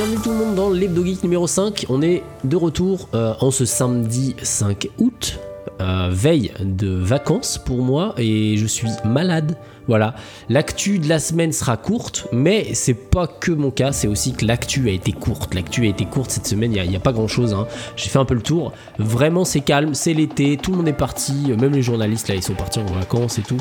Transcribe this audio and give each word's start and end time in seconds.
bienvenue 0.00 0.22
tout 0.22 0.30
le 0.30 0.36
monde 0.36 0.54
dans 0.54 0.70
l'Hebdo 0.70 1.04
Geek 1.04 1.22
numéro 1.24 1.46
5. 1.46 1.84
On 1.90 2.00
est 2.00 2.22
de 2.44 2.56
retour 2.56 3.10
euh, 3.12 3.34
en 3.40 3.50
ce 3.50 3.66
samedi 3.66 4.34
5 4.42 4.88
août, 4.96 5.38
euh, 5.82 6.08
veille 6.10 6.52
de 6.58 6.88
vacances 6.88 7.58
pour 7.58 7.82
moi 7.82 8.14
et 8.16 8.56
je 8.56 8.64
suis 8.64 8.88
malade. 9.04 9.58
Voilà, 9.88 10.14
l'actu 10.48 11.00
de 11.00 11.06
la 11.06 11.18
semaine 11.18 11.52
sera 11.52 11.76
courte, 11.76 12.28
mais 12.32 12.72
c'est 12.72 12.94
pas 12.94 13.26
que 13.26 13.52
mon 13.52 13.70
cas, 13.70 13.92
c'est 13.92 14.08
aussi 14.08 14.32
que 14.32 14.46
l'actu 14.46 14.88
a 14.88 14.92
été 14.92 15.12
courte. 15.12 15.52
L'actu 15.52 15.84
a 15.84 15.88
été 15.90 16.06
courte 16.06 16.30
cette 16.30 16.46
semaine, 16.46 16.72
il 16.72 16.88
n'y 16.88 16.96
a, 16.96 17.00
pas 17.00 17.12
grand 17.12 17.28
chose. 17.28 17.52
Hein. 17.52 17.66
J'ai 17.96 18.08
fait 18.08 18.18
un 18.18 18.24
peu 18.24 18.34
le 18.34 18.42
tour. 18.42 18.72
Vraiment, 18.98 19.44
c'est 19.44 19.60
calme, 19.60 19.92
c'est 19.92 20.14
l'été, 20.14 20.56
tout 20.56 20.70
le 20.70 20.78
monde 20.78 20.88
est 20.88 20.94
parti, 20.94 21.52
même 21.58 21.72
les 21.72 21.82
journalistes 21.82 22.28
là, 22.28 22.36
ils 22.36 22.42
sont 22.42 22.54
partis 22.54 22.78
en 22.78 22.86
vacances 22.86 23.38
et 23.38 23.42
tout. 23.42 23.58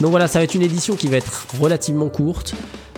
Donc 0.00 0.12
voilà, 0.12 0.28
ça 0.28 0.38
va 0.38 0.44
être 0.44 0.54
une 0.54 0.62
édition 0.62 0.94
qui 0.94 1.08
va 1.08 1.16
être 1.16 1.48
relativement 1.60 2.10
courte. 2.10 2.54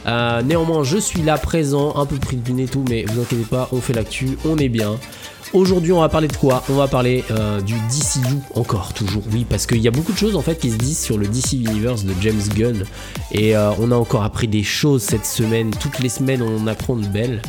Euh, 0.07 0.43
néanmoins, 0.43 0.83
je 0.83 0.99
suis 0.99 1.23
là 1.23 1.39
présent, 1.39 1.95
un 1.97 2.07
peu 2.07 2.17
pris 2.17 2.37
de 2.37 2.53
nez 2.53 2.65
et 2.65 2.69
tout, 2.69 2.85
mais 2.89 3.05
vous 3.05 3.21
inquiétez 3.21 3.45
pas, 3.45 3.69
on 3.73 3.81
fait 3.81 3.93
l'actu, 3.93 4.37
on 4.45 4.57
est 4.59 4.69
bien. 4.69 4.99
Aujourd'hui, 5.53 5.93
on 5.93 6.01
va 6.01 6.09
parler 6.09 6.29
de 6.29 6.37
quoi? 6.37 6.63
On 6.71 6.75
va 6.75 6.89
parler 6.89 7.25
euh, 7.31 7.61
du 7.61 7.75
DCU 7.75 8.37
encore, 8.55 8.95
toujours, 8.95 9.23
oui, 9.33 9.45
parce 9.49 9.67
qu'il 9.67 9.81
y 9.81 9.89
a 9.89 9.91
beaucoup 9.91 10.13
de 10.13 10.17
choses 10.17 10.35
en 10.35 10.41
fait 10.41 10.59
qui 10.59 10.71
se 10.71 10.77
disent 10.77 10.99
sur 10.99 11.19
le 11.19 11.27
DC 11.27 11.53
Universe 11.53 12.05
de 12.05 12.15
James 12.23 12.41
Gunn, 12.57 12.85
et 13.33 13.55
euh, 13.55 13.71
on 13.79 13.93
a 13.93 13.97
encore 13.97 14.23
appris 14.25 14.49
des 14.49 14.63
choses 14.63 15.03
cette 15.03 15.27
semaine. 15.27 15.71
Toutes 15.79 15.99
les 15.99 16.09
semaines, 16.09 16.43
on 16.43 16.67
apprend 16.67 16.97
de 16.97 17.07
belles. 17.07 17.43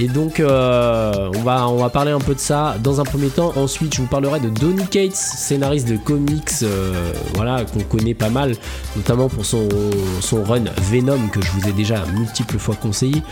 Et 0.00 0.08
donc, 0.08 0.40
euh, 0.40 1.30
on, 1.36 1.42
va, 1.42 1.90
parler 1.90 2.10
un 2.10 2.20
peu 2.20 2.34
de 2.34 2.40
ça 2.40 2.76
dans 2.82 3.02
un 3.02 3.04
premier 3.04 3.28
temps. 3.28 3.52
Ensuite, 3.56 3.94
je 3.94 4.00
vous 4.00 4.06
parlerai 4.06 4.40
de 4.40 4.48
Donny 4.48 4.86
Cates, 4.86 5.14
scénariste 5.14 5.86
de 5.86 5.98
comics, 5.98 6.48
euh, 6.62 7.12
voilà, 7.34 7.66
qu'on 7.66 7.80
connaît 7.80 8.14
pas 8.14 8.30
mal, 8.30 8.54
notamment 8.96 9.28
pour 9.28 9.44
son, 9.44 9.68
run 10.32 10.64
Venom 10.90 11.28
que 11.30 11.42
je 11.42 11.50
vous 11.50 11.68
ai 11.68 11.72
déjà 11.72 12.02
multiples 12.14 12.56
fois 12.56 12.76
conseillé. 12.76 13.22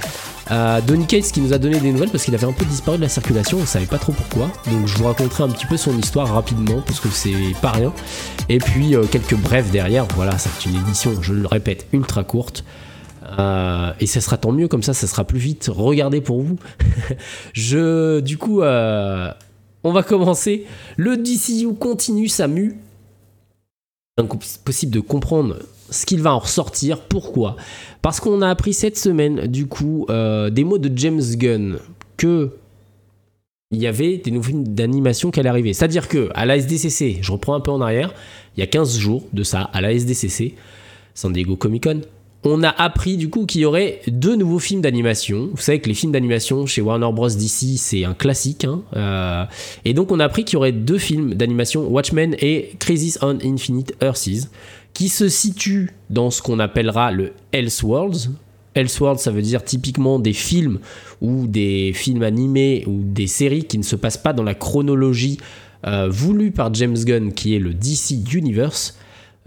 Euh, 0.50 0.82
Donny 0.82 1.06
Cates 1.06 1.32
qui 1.32 1.40
nous 1.40 1.54
a 1.54 1.58
donné 1.58 1.80
des 1.80 1.90
nouvelles 1.90 2.10
parce 2.10 2.24
qu'il 2.24 2.34
avait 2.34 2.46
un 2.46 2.52
peu 2.52 2.66
disparu 2.66 2.98
de 2.98 3.02
la 3.02 3.08
circulation, 3.08 3.56
on 3.62 3.64
savait 3.64 3.86
pas 3.86 3.98
trop 3.98 4.12
pourquoi. 4.12 4.50
Donc 4.70 4.86
je 4.86 4.98
vous 4.98 5.04
raconterai 5.04 5.44
un 5.44 5.48
petit 5.48 5.66
peu 5.66 5.78
son 5.78 5.96
histoire 5.96 6.28
rapidement 6.28 6.82
parce 6.84 7.00
que 7.00 7.08
c'est 7.08 7.32
pas 7.62 7.70
rien. 7.70 7.94
Et 8.50 8.58
puis 8.58 8.94
quelques 9.10 9.36
brefs 9.36 9.70
derrière, 9.70 10.06
voilà, 10.16 10.36
c'est 10.36 10.66
une 10.66 10.76
édition, 10.76 11.12
je 11.22 11.32
le 11.32 11.46
répète, 11.46 11.86
ultra 11.94 12.24
courte. 12.24 12.62
Euh, 13.38 13.92
et 14.00 14.06
ça 14.06 14.20
sera 14.20 14.36
tant 14.36 14.52
mieux, 14.52 14.68
comme 14.68 14.82
ça, 14.82 14.94
ça 14.94 15.06
sera 15.06 15.24
plus 15.24 15.38
vite. 15.38 15.70
Regardez 15.72 16.20
pour 16.20 16.42
vous. 16.42 16.58
je, 17.52 18.20
du 18.20 18.38
coup, 18.38 18.62
euh, 18.62 19.30
on 19.84 19.92
va 19.92 20.02
commencer. 20.02 20.66
Le 20.96 21.16
DCU 21.16 21.74
continue 21.74 22.28
sa 22.28 22.48
mue. 22.48 22.78
Possible 24.64 24.92
de 24.92 25.00
comprendre 25.00 25.58
ce 25.90 26.04
qu'il 26.04 26.20
va 26.22 26.32
en 26.32 26.40
ressortir. 26.40 27.00
Pourquoi? 27.00 27.56
Parce 28.02 28.20
qu'on 28.20 28.42
a 28.42 28.48
appris 28.48 28.74
cette 28.74 28.98
semaine, 28.98 29.46
du 29.46 29.66
coup, 29.66 30.06
euh, 30.10 30.50
des 30.50 30.64
mots 30.64 30.78
de 30.78 30.90
James 30.96 31.22
Gunn 31.36 31.78
que 32.16 32.52
il 33.70 33.78
y 33.78 33.86
avait 33.86 34.16
des 34.16 34.30
nouveaux 34.30 34.48
films 34.48 34.68
d'animation 34.68 35.30
qui 35.30 35.40
allaient 35.40 35.48
arriver. 35.50 35.74
C'est-à-dire 35.74 36.08
que 36.08 36.30
à 36.34 36.46
la 36.46 36.56
SDCC, 36.56 37.18
je 37.20 37.32
reprends 37.32 37.54
un 37.54 37.60
peu 37.60 37.70
en 37.70 37.82
arrière, 37.82 38.14
il 38.56 38.60
y 38.60 38.62
a 38.62 38.66
15 38.66 38.98
jours 38.98 39.24
de 39.34 39.42
ça, 39.42 39.62
à 39.74 39.82
la 39.82 39.92
SDCC, 39.92 40.54
San 41.14 41.32
Diego 41.32 41.56
Comic 41.56 41.84
Con, 41.84 42.00
on 42.44 42.62
a 42.62 42.68
appris 42.68 43.16
du 43.16 43.28
coup 43.28 43.46
qu'il 43.46 43.62
y 43.62 43.64
aurait 43.64 44.00
deux 44.06 44.36
nouveaux 44.36 44.60
films 44.60 44.80
d'animation. 44.80 45.50
Vous 45.52 45.60
savez 45.60 45.80
que 45.80 45.88
les 45.88 45.94
films 45.94 46.12
d'animation 46.12 46.66
chez 46.66 46.80
Warner 46.80 47.10
Bros. 47.12 47.28
DC, 47.28 47.76
c'est 47.76 48.04
un 48.04 48.14
classique. 48.14 48.64
Hein. 48.64 48.82
Euh, 48.96 49.44
et 49.84 49.92
donc 49.92 50.12
on 50.12 50.20
a 50.20 50.24
appris 50.24 50.44
qu'il 50.44 50.54
y 50.54 50.56
aurait 50.56 50.72
deux 50.72 50.98
films 50.98 51.34
d'animation, 51.34 51.88
Watchmen 51.88 52.36
et 52.38 52.74
Crisis 52.78 53.18
on 53.22 53.38
Infinite 53.44 53.94
Earths, 54.00 54.50
qui 54.94 55.08
se 55.08 55.28
situent 55.28 55.90
dans 56.10 56.30
ce 56.30 56.40
qu'on 56.40 56.60
appellera 56.60 57.10
le 57.10 57.32
Elseworlds. 57.52 58.30
Elseworlds, 58.74 59.20
ça 59.20 59.32
veut 59.32 59.42
dire 59.42 59.64
typiquement 59.64 60.20
des 60.20 60.32
films 60.32 60.78
ou 61.20 61.48
des 61.48 61.92
films 61.92 62.22
animés 62.22 62.84
ou 62.86 63.00
des 63.02 63.26
séries 63.26 63.64
qui 63.64 63.78
ne 63.78 63.82
se 63.82 63.96
passent 63.96 64.16
pas 64.16 64.32
dans 64.32 64.44
la 64.44 64.54
chronologie 64.54 65.38
euh, 65.86 66.08
voulue 66.08 66.52
par 66.52 66.72
James 66.74 66.96
Gunn, 66.96 67.32
qui 67.32 67.56
est 67.56 67.58
le 67.58 67.74
DC 67.74 68.32
Universe. 68.32 68.96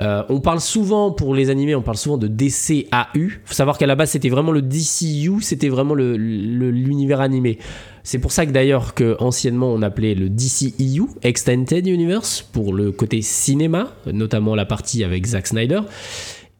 Euh, 0.02 0.24
on 0.30 0.40
parle 0.40 0.60
souvent, 0.60 1.12
pour 1.12 1.36
les 1.36 1.50
animés, 1.50 1.76
on 1.76 1.82
parle 1.82 1.98
souvent 1.98 2.18
de 2.18 2.28
DCAU. 2.28 3.30
Faut 3.46 3.54
savoir 3.54 3.78
qu'à 3.78 3.86
la 3.86 3.96
base, 3.96 4.12
c'était 4.12 4.30
vraiment 4.30 4.52
le 4.52 4.62
DCU, 4.62 5.42
c'était 5.42 5.70
vraiment 5.70 5.94
l'univers 5.94 7.22
animé. 7.22 7.60
C'est 8.04 8.18
pour 8.18 8.32
ça 8.32 8.48
que 8.48 8.52
d'ailleurs, 8.52 8.96
que 8.96 9.16
anciennement, 9.20 9.72
on 9.72 9.82
appelait 9.84 10.16
le 10.16 10.30
DCEU, 10.30 11.08
Extended 11.22 11.86
Universe, 11.86 12.42
pour 12.42 12.74
le 12.74 12.92
côté 12.92 13.22
cinéma, 13.22 13.94
notamment 14.12 14.56
la 14.56 14.66
partie 14.66 15.04
avec 15.04 15.26
Zack 15.26 15.48
Snyder. 15.48 15.82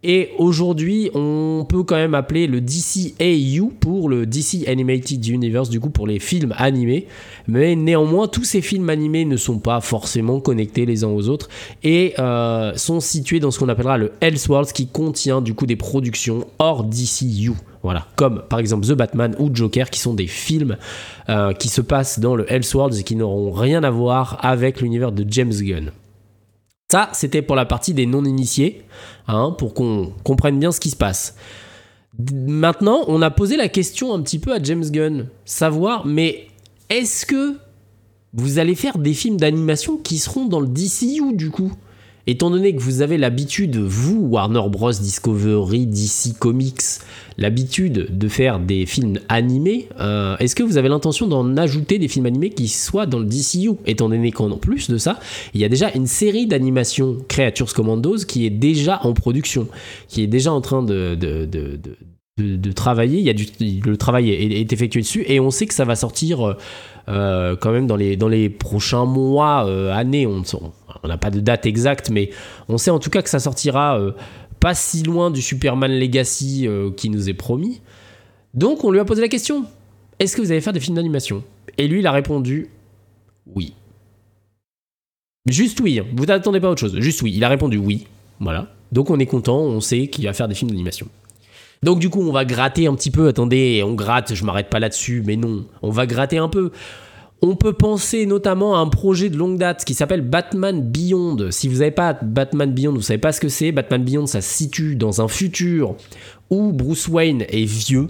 Et 0.04 0.30
aujourd'hui, 0.40 1.12
on 1.14 1.64
peut 1.70 1.84
quand 1.84 1.96
même 1.96 2.16
appeler 2.16 2.48
le 2.48 2.60
DCAU 2.60 3.72
pour 3.80 4.10
le 4.10 4.26
DC 4.26 4.68
Animated 4.68 5.24
Universe, 5.28 5.70
du 5.70 5.80
coup 5.80 5.92
pour 5.92 6.08
les 6.08 6.18
films 6.18 6.56
animés. 6.58 7.06
Mais 7.48 7.76
néanmoins, 7.76 8.28
tous 8.28 8.44
ces 8.44 8.62
films 8.62 8.90
animés 8.90 9.26
ne 9.26 9.38
sont 9.38 9.60
pas 9.60 9.80
forcément 9.80 10.40
connectés 10.40 10.88
les 10.88 11.04
uns 11.04 11.10
aux 11.10 11.30
autres 11.30 11.50
et 11.84 12.16
euh, 12.18 12.74
sont 12.76 13.00
situés 13.00 13.40
dans 13.40 13.52
ce 13.52 13.60
qu'on 13.60 13.70
appellera 13.70 14.00
le 14.00 14.12
Elseworlds 14.22 14.72
qui 14.74 14.88
contient 14.88 15.40
du 15.40 15.54
coup 15.54 15.68
des 15.68 15.76
productions 15.76 16.48
hors 16.58 16.84
DCU. 16.84 17.52
Voilà, 17.84 18.08
comme 18.16 18.44
par 18.50 18.60
exemple 18.60 18.88
The 18.88 18.94
Batman 18.94 19.36
ou 19.38 19.50
Joker, 19.54 19.90
qui 19.90 20.00
sont 20.00 20.14
des 20.14 20.28
films 20.28 20.78
euh, 21.30 21.54
qui 21.54 21.68
se 21.68 21.82
passent 21.82 22.20
dans 22.20 22.36
le 22.36 22.52
Elseworlds 22.52 23.00
et 23.00 23.04
qui 23.04 23.16
n'auront 23.16 23.52
rien 23.52 23.84
à 23.84 23.92
voir 23.92 24.40
avec 24.42 24.82
l'univers 24.82 25.12
de 25.12 25.26
James 25.28 25.54
Gunn. 25.54 25.92
Ça, 26.92 27.08
c'était 27.14 27.42
pour 27.42 27.56
la 27.56 27.66
partie 27.66 27.94
des 27.94 28.06
non-initiés, 28.06 28.82
hein, 29.30 29.56
pour 29.58 29.74
qu'on 29.74 30.12
comprenne 30.26 30.60
bien 30.60 30.74
ce 30.74 30.82
qui 30.82 30.90
se 30.90 30.98
passe. 30.98 31.38
Maintenant, 32.20 33.06
on 33.08 33.22
a 33.22 33.32
posé 33.32 33.56
la 33.56 33.70
question 33.70 34.14
un 34.14 34.22
petit 34.22 34.40
peu 34.40 34.54
à 34.54 34.62
James 34.62 34.84
Gunn, 34.84 35.30
savoir, 35.46 36.06
mais 36.06 36.50
est-ce 36.90 37.26
que 37.26 37.56
vous 38.34 38.60
allez 38.60 38.76
faire 38.76 38.98
des 38.98 39.14
films 39.14 39.38
d'animation 39.38 39.96
qui 39.96 40.18
seront 40.18 40.48
dans 40.48 40.60
le 40.60 40.68
DCU 40.68 41.34
du 41.34 41.50
coup? 41.50 41.72
Étant 42.28 42.50
donné 42.50 42.76
que 42.76 42.82
vous 42.82 43.02
avez 43.02 43.18
l'habitude, 43.18 43.78
vous, 43.78 44.20
Warner 44.22 44.62
Bros. 44.70 44.92
Discovery, 44.92 45.88
DC 45.88 46.38
Comics, 46.38 46.82
l'habitude 47.38 48.18
de 48.18 48.28
faire 48.28 48.60
des 48.60 48.86
films 48.86 49.20
animés, 49.30 49.88
euh, 50.00 50.38
est-ce 50.38 50.56
que 50.56 50.64
vous 50.64 50.78
avez 50.78 50.90
l'intention 50.90 51.28
d'en 51.28 51.58
ajouter 51.58 51.98
des 51.98 52.08
films 52.08 52.28
animés 52.28 52.52
qui 52.52 52.68
soient 52.68 53.06
dans 53.06 53.20
le 53.20 53.26
DCU 53.26 53.72
Étant 53.86 54.10
donné 54.10 54.32
qu'en 54.32 54.58
plus 54.58 54.90
de 54.90 54.98
ça, 54.98 55.20
il 55.54 55.62
y 55.62 55.66
a 55.66 55.70
déjà 55.70 55.92
une 55.94 56.08
série 56.08 56.46
d'animations 56.46 57.18
Creatures 57.28 57.74
Commandos 57.74 58.26
qui 58.28 58.46
est 58.46 58.52
déjà 58.52 59.00
en 59.04 59.14
production, 59.14 59.68
qui 60.08 60.22
est 60.22 60.28
déjà 60.28 60.54
en 60.54 60.62
train 60.62 60.84
de, 60.84 61.16
de, 61.16 61.48
travailler. 62.76 63.20
Il 63.20 63.26
y 63.26 63.30
a 63.30 63.34
du, 63.34 63.46
le 63.60 63.98
travail 63.98 64.30
est, 64.32 64.72
effectué 64.72 65.02
dessus 65.02 65.24
et 65.28 65.40
on 65.40 65.52
sait 65.52 65.66
que 65.66 65.74
ça 65.74 65.86
va 65.86 65.96
sortir 65.96 66.48
euh, 66.48 66.58
euh, 67.10 67.56
quand 67.56 67.72
même 67.72 67.88
dans 67.88 67.96
les, 67.96 68.16
dans 68.16 68.28
les 68.28 68.50
prochains 68.50 69.06
mois, 69.06 69.62
années. 69.94 70.26
On, 70.26 70.44
n'a 71.08 71.18
pas 71.18 71.32
de 71.32 71.40
date 71.40 71.66
exacte, 71.66 72.10
mais 72.10 72.30
on 72.70 72.78
sait 72.78 72.92
en 72.92 73.00
tout 73.00 73.10
cas 73.10 73.22
que 73.22 73.30
ça 73.30 73.40
sortira 73.40 74.00
euh, 74.00 74.12
pas 74.60 74.76
si 74.76 75.04
loin 75.04 75.32
du 75.32 75.42
Superman 75.42 75.92
Legacy 75.92 76.68
euh, 76.68 76.92
qui 76.92 77.10
nous 77.10 77.30
est 77.30 77.34
promis. 77.34 77.82
Donc 78.54 78.84
on 78.84 78.92
lui 78.92 79.00
a 79.00 79.06
posé 79.06 79.22
la 79.22 79.28
question 79.28 79.66
est-ce 80.20 80.36
que 80.36 80.42
vous 80.44 80.52
allez 80.52 80.62
faire 80.62 80.72
des 80.72 80.80
films 80.80 80.98
d'animation? 80.98 81.44
Et 81.80 81.88
lui, 81.88 82.00
il 82.00 82.06
a 82.06 82.12
répondu 82.12 82.70
oui. 83.56 83.74
Juste 85.48 85.80
oui, 85.80 85.98
hein. 85.98 86.06
vous 86.16 86.28
n'attendez 86.28 86.60
pas 86.60 86.70
autre 86.70 86.80
chose. 86.80 87.00
Juste 87.00 87.24
oui, 87.24 87.34
il 87.36 87.44
a 87.44 87.50
répondu 87.50 87.78
oui. 87.78 88.06
Voilà. 88.40 88.72
Donc 88.92 89.10
on 89.10 89.18
est 89.18 89.26
content, 89.26 89.58
on 89.58 89.82
sait 89.82 90.08
qu'il 90.08 90.26
va 90.26 90.34
faire 90.34 90.48
des 90.48 90.54
films 90.54 90.70
d'animation. 90.70 91.08
Donc 91.84 91.98
du 91.98 92.10
coup, 92.10 92.22
on 92.22 92.32
va 92.32 92.46
gratter 92.46 92.86
un 92.86 92.94
petit 92.94 93.10
peu. 93.10 93.28
Attendez, 93.28 93.82
on 93.84 93.94
gratte, 93.94 94.36
je 94.36 94.46
m'arrête 94.46 94.70
pas 94.70 94.80
là-dessus, 94.80 95.24
mais 95.26 95.36
non, 95.36 95.66
on 95.82 95.90
va 95.90 96.06
gratter 96.06 96.38
un 96.38 96.48
peu. 96.48 96.72
On 97.42 97.56
peut 97.56 97.74
penser 97.74 98.28
notamment 98.28 98.76
à 98.76 98.80
un 98.80 98.88
projet 98.88 99.30
de 99.30 99.38
longue 99.38 99.58
date 99.58 99.84
qui 99.84 99.96
s'appelle 99.96 100.22
Batman 100.22 100.80
Beyond. 100.80 101.50
Si 101.50 101.68
vous 101.68 101.80
n'avez 101.80 101.90
pas 101.90 102.14
Batman 102.14 102.72
Beyond, 102.72 102.94
vous 102.94 103.02
savez 103.02 103.18
pas 103.18 103.32
ce 103.32 103.42
que 103.42 103.50
c'est. 103.50 103.72
Batman 103.72 104.04
Beyond, 104.04 104.28
ça 104.28 104.42
se 104.42 104.54
situe 104.54 104.96
dans 104.96 105.22
un 105.22 105.28
futur 105.28 105.96
où 106.52 106.72
Bruce 106.72 107.08
Wayne 107.08 107.46
est 107.50 107.66
vieux. 107.66 108.10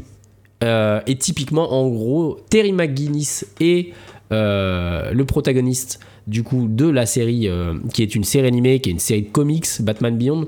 Euh, 0.65 0.99
et 1.07 1.15
typiquement, 1.17 1.71
en 1.73 1.87
gros, 1.87 2.39
Terry 2.49 2.73
McGuinness 2.73 3.45
est 3.61 3.93
euh, 4.33 5.13
le 5.13 5.25
protagoniste 5.25 6.01
du 6.27 6.43
coup 6.43 6.67
de 6.67 6.89
la 6.89 7.05
série, 7.05 7.47
euh, 7.47 7.75
qui 7.93 8.03
est 8.03 8.15
une 8.15 8.25
série 8.25 8.47
animée, 8.47 8.81
qui 8.81 8.89
est 8.89 8.93
une 8.93 8.99
série 8.99 9.23
de 9.23 9.29
comics, 9.29 9.67
Batman 9.79 10.17
Beyond 10.17 10.47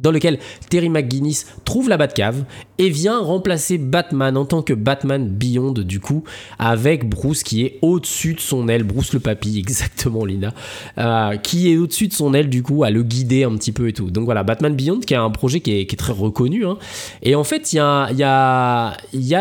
dans 0.00 0.10
lequel 0.10 0.38
Terry 0.68 0.88
McGuinness 0.88 1.46
trouve 1.64 1.88
la 1.88 1.96
Batcave 1.96 2.44
et 2.78 2.90
vient 2.90 3.18
remplacer 3.18 3.78
Batman 3.78 4.36
en 4.36 4.44
tant 4.44 4.62
que 4.62 4.74
Batman 4.74 5.26
Beyond 5.28 5.72
du 5.72 6.00
coup 6.00 6.24
avec 6.58 7.08
Bruce 7.08 7.42
qui 7.42 7.62
est 7.64 7.78
au-dessus 7.82 8.34
de 8.34 8.40
son 8.40 8.68
aile, 8.68 8.82
Bruce 8.82 9.12
le 9.12 9.20
papy 9.20 9.58
exactement 9.66 10.24
Lina, 10.24 10.52
euh, 10.98 11.36
qui 11.36 11.72
est 11.72 11.76
au-dessus 11.76 12.08
de 12.08 12.12
son 12.12 12.34
aile 12.34 12.50
du 12.50 12.62
coup 12.62 12.84
à 12.84 12.90
le 12.90 13.02
guider 13.02 13.44
un 13.44 13.54
petit 13.56 13.72
peu 13.72 13.88
et 13.88 13.92
tout. 13.92 14.10
Donc 14.10 14.24
voilà, 14.24 14.42
Batman 14.42 14.74
Beyond 14.74 15.00
qui 15.00 15.14
est 15.14 15.18
un 15.18 15.30
projet 15.30 15.60
qui 15.60 15.72
est, 15.72 15.96
très 15.96 16.12
reconnu 16.12 16.66
hein. 16.66 16.76
et 17.22 17.34
en 17.34 17.44
fait 17.44 17.72
il 17.72 17.76
y 17.76 17.80
a, 17.80 18.96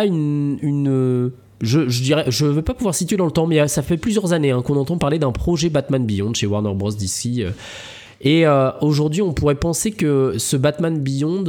une, 0.05 1.31
je, 1.59 1.89
je, 1.89 2.01
dirais, 2.01 2.25
je 2.29 2.45
vais 2.45 2.61
pas 2.61 2.73
pouvoir 2.73 2.95
situer 2.95 3.17
dans 3.17 3.25
le 3.25 3.31
temps, 3.31 3.45
mais 3.45 3.67
ça 3.67 3.81
fait 3.81 3.97
plusieurs 3.97 4.31
années 4.31 4.51
hein, 4.51 4.61
qu'on 4.61 4.77
entend 4.77 4.97
parler 4.97 5.19
d'un 5.19 5.33
projet 5.33 5.69
Batman 5.69 6.05
Beyond 6.05 6.33
chez 6.33 6.47
Warner 6.47 6.73
Bros. 6.73 6.91
DC. 6.91 7.39
Euh, 7.39 7.51
et 8.25 8.45
euh, 8.45 8.71
aujourd'hui, 8.81 9.21
on 9.21 9.31
pourrait 9.31 9.55
penser 9.55 9.91
que 9.91 10.35
ce 10.37 10.57
Batman 10.57 10.99
Beyond 10.99 11.45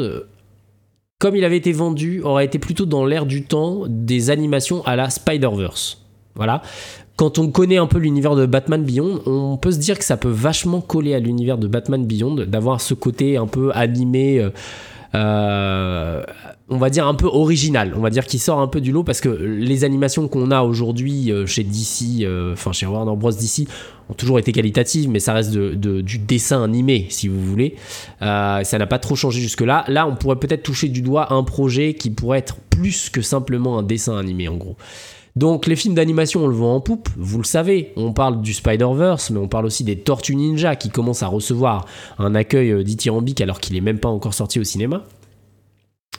comme 1.18 1.34
il 1.34 1.44
avait 1.44 1.56
été 1.56 1.72
vendu, 1.72 2.20
aurait 2.22 2.44
été 2.44 2.58
plutôt 2.58 2.84
dans 2.84 3.06
l'air 3.06 3.26
du 3.26 3.44
temps 3.44 3.84
des 3.88 4.30
animations 4.30 4.84
à 4.84 4.96
la 4.96 5.08
Spider-Verse. 5.08 6.02
Voilà. 6.34 6.60
Quand 7.16 7.38
on 7.38 7.50
connaît 7.50 7.78
un 7.78 7.86
peu 7.86 7.98
l'univers 7.98 8.36
de 8.36 8.44
Batman 8.44 8.84
Beyond, 8.84 9.22
on 9.24 9.56
peut 9.56 9.72
se 9.72 9.78
dire 9.78 9.98
que 9.98 10.04
ça 10.04 10.18
peut 10.18 10.28
vachement 10.28 10.82
coller 10.82 11.14
à 11.14 11.18
l'univers 11.18 11.56
de 11.56 11.66
Batman 11.66 12.04
Beyond, 12.04 12.34
d'avoir 12.34 12.82
ce 12.82 12.92
côté 12.92 13.38
un 13.38 13.46
peu 13.46 13.70
animé. 13.74 14.38
Euh, 14.38 14.50
euh, 15.16 16.22
on 16.68 16.76
va 16.76 16.90
dire 16.90 17.06
un 17.06 17.14
peu 17.14 17.26
original, 17.26 17.94
on 17.96 18.00
va 18.00 18.10
dire 18.10 18.26
qui 18.26 18.38
sort 18.38 18.60
un 18.60 18.66
peu 18.66 18.80
du 18.80 18.92
lot 18.92 19.04
parce 19.04 19.20
que 19.20 19.28
les 19.28 19.84
animations 19.84 20.28
qu'on 20.28 20.50
a 20.50 20.62
aujourd'hui 20.62 21.32
euh, 21.32 21.46
chez 21.46 21.62
DC, 21.62 22.22
euh, 22.22 22.52
enfin 22.52 22.72
chez 22.72 22.86
Warner 22.86 23.16
Bros 23.16 23.30
DC, 23.30 23.68
ont 24.10 24.14
toujours 24.14 24.38
été 24.38 24.52
qualitatives, 24.52 25.08
mais 25.08 25.20
ça 25.20 25.32
reste 25.32 25.52
du 25.56 26.18
dessin 26.18 26.62
animé 26.62 27.06
si 27.08 27.28
vous 27.28 27.40
voulez. 27.40 27.76
ça 28.20 28.64
n'a 28.78 28.86
pas 28.86 28.98
trop 28.98 29.16
changé 29.16 29.40
jusque 29.40 29.62
là. 29.62 29.84
Là, 29.88 30.06
on 30.06 30.14
pourrait 30.14 30.36
peut-être 30.36 30.62
toucher 30.62 30.88
du 30.88 31.02
doigt 31.02 31.32
un 31.32 31.42
projet 31.42 31.94
qui 31.94 32.10
pourrait 32.10 32.38
être 32.38 32.56
plus 32.70 33.10
que 33.10 33.22
simplement 33.22 33.78
un 33.78 33.82
dessin 33.82 34.16
animé 34.16 34.48
en 34.48 34.56
gros. 34.56 34.76
Donc 35.36 35.66
les 35.66 35.76
films 35.76 35.94
d'animation, 35.94 36.44
on 36.44 36.46
le 36.48 36.54
voit 36.54 36.70
en 36.70 36.80
poupe, 36.80 37.08
vous 37.16 37.38
le 37.38 37.44
savez. 37.44 37.92
On 37.96 38.12
parle 38.12 38.40
du 38.40 38.54
Spider-Verse, 38.54 39.30
mais 39.30 39.38
on 39.38 39.48
parle 39.48 39.66
aussi 39.66 39.84
des 39.84 39.98
Tortues 39.98 40.34
Ninja 40.34 40.76
qui 40.76 40.88
commencent 40.88 41.22
à 41.22 41.28
recevoir 41.28 41.84
un 42.18 42.34
accueil 42.34 42.82
dithyrambique 42.82 43.42
alors 43.42 43.60
qu'il 43.60 43.74
n'est 43.74 43.82
même 43.82 43.98
pas 43.98 44.08
encore 44.08 44.34
sorti 44.34 44.58
au 44.58 44.64
cinéma. 44.64 45.04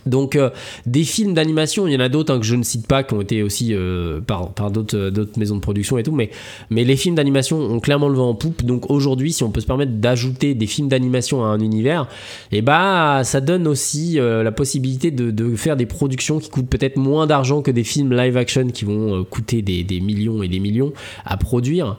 Donc 0.07 0.35
euh, 0.35 0.49
des 0.85 1.03
films 1.03 1.33
d'animation, 1.33 1.87
il 1.87 1.93
y 1.93 1.97
en 1.97 1.99
a 1.99 2.09
d'autres 2.09 2.33
hein, 2.33 2.39
que 2.39 2.45
je 2.45 2.55
ne 2.55 2.63
cite 2.63 2.87
pas, 2.87 3.03
qui 3.03 3.13
ont 3.13 3.21
été 3.21 3.43
aussi 3.43 3.73
euh, 3.73 4.19
par, 4.21 4.51
euh, 4.59 5.11
d'autres 5.11 5.39
maisons 5.39 5.55
de 5.55 5.61
production 5.61 5.97
et 5.97 6.03
tout, 6.03 6.11
mais, 6.11 6.29
les 6.71 6.95
films 6.95 7.15
d'animation 7.15 7.57
ont 7.57 7.79
clairement 7.79 8.07
le 8.09 8.15
vent 8.15 8.29
en 8.29 8.35
poupe. 8.35 8.63
Donc 8.63 8.89
aujourd'hui, 8.89 9.33
si 9.33 9.43
on 9.43 9.51
peut 9.51 9.61
se 9.61 9.65
permettre 9.65 9.93
d'ajouter 9.93 10.53
des 10.55 10.67
films 10.67 10.87
d'animation 10.87 11.43
à 11.43 11.47
un 11.47 11.59
univers, 11.59 12.07
et 12.51 12.57
eh 12.57 12.61
bah 12.61 13.21
ça 13.23 13.41
donne 13.41 13.67
aussi 13.67 14.17
la 14.19 14.51
possibilité 14.51 15.11
de, 15.11 15.55
faire 15.55 15.75
des 15.75 15.85
productions 15.85 16.39
qui 16.39 16.49
coûtent 16.49 16.69
peut-être 16.69 16.97
moins 16.97 17.27
d'argent 17.27 17.61
que 17.61 17.71
des 17.71 17.83
films 17.83 18.13
live 18.13 18.37
action 18.37 18.67
qui 18.67 18.85
vont 18.85 19.23
coûter 19.25 19.61
des 19.61 19.99
millions 19.99 20.43
et 20.43 20.47
des 20.47 20.59
millions 20.59 20.93
à 21.25 21.37
produire. 21.37 21.97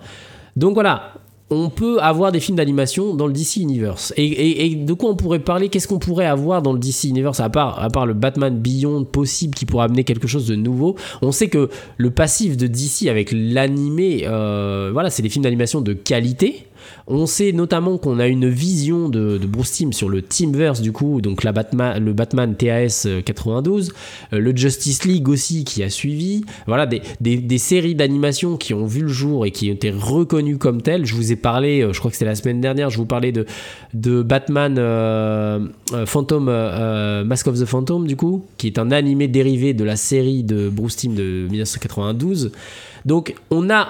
Donc 0.56 0.74
voilà, 0.74 1.12
on 1.50 1.70
peut 1.70 1.98
avoir 2.00 2.30
des 2.30 2.40
films 2.40 2.56
d'animation 2.56 3.14
dans 3.14 3.26
le 3.26 3.32
DC 3.32 3.56
Universe. 3.56 4.12
Et, 4.16 4.74
de 4.74 4.92
quoi 4.92 5.10
on 5.10 5.16
pourrait 5.16 5.38
parler? 5.38 5.68
Qu'est-ce 5.68 5.88
qu'on 5.88 5.98
pourrait 5.98 6.26
avoir 6.26 6.60
dans 6.60 6.72
le 6.72 6.78
DC 6.78 7.04
Universe? 7.04 7.40
À 7.40 7.48
part, 7.48 7.82
à 7.82 7.88
part 7.88 8.06
le 8.06 8.14
Batman 8.14 8.56
Beyond 8.56 9.04
possible 9.04 9.54
qui 9.54 9.64
pourrait 9.64 9.86
amener 9.86 10.04
quelque 10.04 10.28
chose 10.28 10.46
de 10.46 10.54
nouveau 10.54 10.96
On 11.22 11.32
sait 11.32 11.48
que 11.48 11.70
le 11.96 12.10
passif 12.10 12.56
de 12.56 12.66
DC 12.66 13.08
avec 13.08 13.30
l'animé, 13.32 14.24
euh, 14.26 14.90
voilà, 14.92 15.08
c'est 15.10 15.22
des 15.22 15.30
films 15.30 15.44
d'animation 15.44 15.80
de 15.80 15.94
qualité. 15.94 16.66
On 17.10 17.24
sait 17.24 17.52
notamment 17.52 17.96
qu'on 17.96 18.18
a 18.18 18.26
une 18.26 18.50
vision 18.50 19.08
de, 19.08 19.38
Bruce 19.38 19.72
Timm 19.72 19.94
sur 19.94 20.10
le 20.10 20.20
Teamverse 20.20 20.82
du 20.82 20.92
coup, 20.92 21.22
donc 21.22 21.42
le 21.42 22.12
Batman 22.12 22.54
TAS 22.54 23.08
92, 23.24 23.88
euh, 23.88 24.36
euh, 24.36 24.38
le 24.38 24.54
Justice 24.54 25.04
League 25.04 25.26
aussi 25.30 25.64
qui 25.64 25.82
a 25.82 25.88
suivi, 25.88 26.44
voilà 26.66 26.86
des, 26.86 27.58
séries 27.58 27.94
d'animation 27.94 28.58
qui 28.58 28.74
ont 28.74 28.84
vu 28.84 29.00
le 29.00 29.08
jour 29.08 29.46
et 29.46 29.52
qui 29.52 29.70
ont 29.70 29.74
été 29.74 29.90
reconnues 29.90 30.58
comme 30.58 30.82
telles. 30.82 31.06
Je 31.06 31.14
vous 31.14 31.32
ai 31.32 31.36
parlé, 31.36 31.80
euh, 31.80 31.94
je 31.94 31.98
crois 31.98 32.10
que 32.10 32.16
c'était 32.18 32.26
la 32.26 32.34
semaine 32.34 32.60
dernière, 32.60 32.90
je 32.90 32.98
vous 32.98 33.06
parlais 33.06 33.32
de, 33.32 33.46
de 33.94 34.20
Batman 34.20 34.74
Phantom, 36.04 36.44
Mask 37.24 37.46
of 37.46 37.58
the 37.58 37.64
Phantom 37.64 38.06
du 38.06 38.16
coup, 38.16 38.44
qui 38.58 38.66
est 38.66 38.78
un 38.78 38.90
animé 38.90 39.28
dérivé 39.28 39.72
de 39.72 39.84
la 39.84 39.96
série 39.96 40.44
de 40.44 40.68
Bruce 40.68 40.96
Timm 40.96 41.14
de 41.14 41.46
1992. 41.48 42.52
Donc 43.06 43.34
on 43.50 43.70
a 43.70 43.88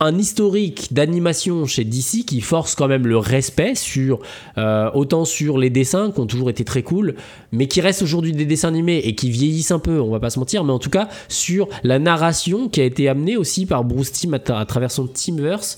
un 0.00 0.16
historique 0.18 0.92
d'animation 0.92 1.66
chez 1.66 1.84
DC 1.84 2.24
qui 2.26 2.40
force 2.40 2.74
quand 2.74 2.88
même 2.88 3.06
le 3.06 3.18
respect 3.18 3.74
sur 3.74 4.20
euh, 4.56 4.90
autant 4.94 5.26
sur 5.26 5.58
les 5.58 5.68
dessins 5.68 6.10
qui 6.10 6.20
ont 6.20 6.26
toujours 6.26 6.48
été 6.48 6.64
très 6.64 6.82
cool, 6.82 7.14
mais 7.52 7.68
qui 7.68 7.82
restent 7.82 8.02
aujourd'hui 8.02 8.32
des 8.32 8.46
dessins 8.46 8.68
animés 8.68 8.98
et 9.04 9.14
qui 9.14 9.30
vieillissent 9.30 9.72
un 9.72 9.78
peu, 9.78 10.00
on 10.00 10.10
va 10.10 10.18
pas 10.18 10.30
se 10.30 10.38
mentir, 10.38 10.64
mais 10.64 10.72
en 10.72 10.78
tout 10.78 10.90
cas 10.90 11.08
sur 11.28 11.68
la 11.82 11.98
narration 11.98 12.68
qui 12.68 12.80
a 12.80 12.84
été 12.84 13.08
amenée 13.08 13.36
aussi 13.36 13.66
par 13.66 13.84
Bruce 13.84 14.10
Timm 14.12 14.34
à, 14.34 14.64
travers 14.64 14.90
son 14.90 15.06
Teamverse. 15.06 15.76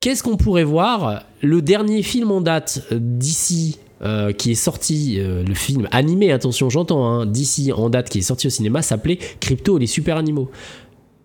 Qu'est-ce 0.00 0.22
qu'on 0.22 0.36
pourrait 0.36 0.64
voir? 0.64 1.22
Le 1.42 1.62
dernier 1.62 2.02
film 2.02 2.30
en 2.30 2.40
date 2.40 2.86
d'ici 2.92 3.78
euh, 4.02 4.32
qui 4.32 4.50
est 4.50 4.56
sorti, 4.56 5.16
euh, 5.18 5.42
le 5.44 5.54
film 5.54 5.88
animé, 5.90 6.30
attention 6.30 6.68
j'entends, 6.68 7.06
hein, 7.06 7.26
d'ici 7.26 7.72
en 7.72 7.88
date 7.88 8.10
qui 8.10 8.18
est 8.18 8.22
sorti 8.22 8.48
au 8.48 8.50
cinéma, 8.50 8.82
s'appelait 8.82 9.18
Crypto 9.40 9.78
et 9.78 9.80
les 9.80 9.86
super 9.86 10.18
animaux. 10.18 10.50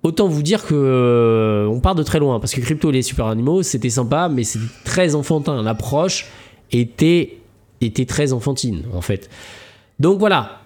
Autant 0.01 0.27
vous 0.27 0.43
dire 0.43 0.65
que 0.65 0.75
euh, 0.75 1.67
on 1.67 1.81
part 1.81 1.95
de 1.95 2.03
très 2.03 2.19
loin 2.19 2.39
parce 2.39 2.53
que 2.53 2.61
Crypto 2.61 2.89
et 2.89 2.93
les 2.93 3.01
super 3.01 3.25
animaux 3.25 3.63
c'était 3.63 3.89
sympa 3.89 4.29
mais 4.29 4.43
c'était 4.43 4.65
très 4.85 5.13
enfantin. 5.15 5.61
L'approche 5.61 6.27
était 6.71 7.37
était 7.81 8.05
très 8.05 8.31
enfantine 8.31 8.83
en 8.93 9.01
fait. 9.01 9.29
Donc 9.99 10.19
voilà. 10.19 10.61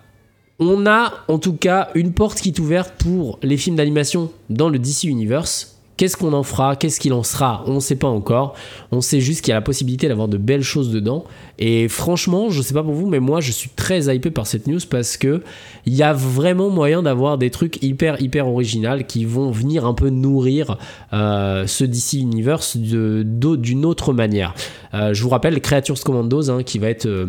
On 0.60 0.86
a 0.86 1.12
en 1.28 1.40
tout 1.40 1.54
cas 1.54 1.90
une 1.96 2.14
porte 2.14 2.40
qui 2.40 2.50
est 2.50 2.60
ouverte 2.60 2.94
pour 3.00 3.40
les 3.42 3.58
films 3.58 3.76
d'animation 3.76 4.32
dans 4.52 4.70
le 4.70 4.78
DC 4.78 5.06
Universe 5.06 5.73
Qu'est-ce 5.96 6.18
qu'on 6.18 6.34
en 6.34 6.44
fera? 6.44 6.76
Qu'est-ce 6.76 7.00
qu'il 7.00 7.14
en 7.14 7.22
sera? 7.24 7.64
On 7.68 7.76
ne 7.76 7.80
sait 7.80 7.96
pas 7.96 8.08
encore. 8.08 8.56
On 8.92 9.02
sait 9.02 9.20
juste 9.20 9.42
qu'il 9.42 9.50
y 9.50 9.52
a 9.52 9.56
la 9.56 9.62
possibilité 9.62 10.08
d'avoir 10.08 10.28
de 10.28 10.38
belles 10.38 10.64
choses 10.64 10.92
dedans. 10.92 11.24
Et 11.60 11.88
franchement, 11.88 12.50
je 12.50 12.58
ne 12.58 12.64
sais 12.64 12.74
pas 12.74 12.82
pour 12.82 12.94
vous, 12.94 13.08
mais 13.08 13.20
moi, 13.20 13.42
je 13.42 13.52
suis 13.52 13.70
très 13.70 14.14
hypé 14.14 14.32
par 14.32 14.48
cette 14.48 14.66
news 14.66 14.80
parce 14.90 15.18
que 15.18 15.44
il 15.86 15.94
y 15.94 16.02
a 16.02 16.12
vraiment 16.14 16.70
moyen 16.70 17.04
d'avoir 17.04 17.38
des 17.38 17.52
trucs 17.52 17.82
hyper 17.84 18.20
hyper 18.22 18.48
original 18.48 19.06
qui 19.06 19.26
vont 19.26 19.52
venir 19.52 19.86
un 19.86 19.94
peu 19.94 20.10
nourrir 20.10 20.78
euh, 21.14 21.68
ce 21.68 21.84
DC 21.84 22.14
Universe 22.14 22.76
d'une 22.78 23.86
autre 23.86 24.14
manière. 24.14 24.56
Euh, 24.94 25.14
je 25.14 25.22
vous 25.22 25.30
rappelle 25.30 25.62
Creatures 25.62 26.04
Commandos, 26.04 26.50
hein, 26.50 26.64
qui 26.64 26.80
va 26.80 26.90
être, 26.90 27.06
euh, 27.06 27.28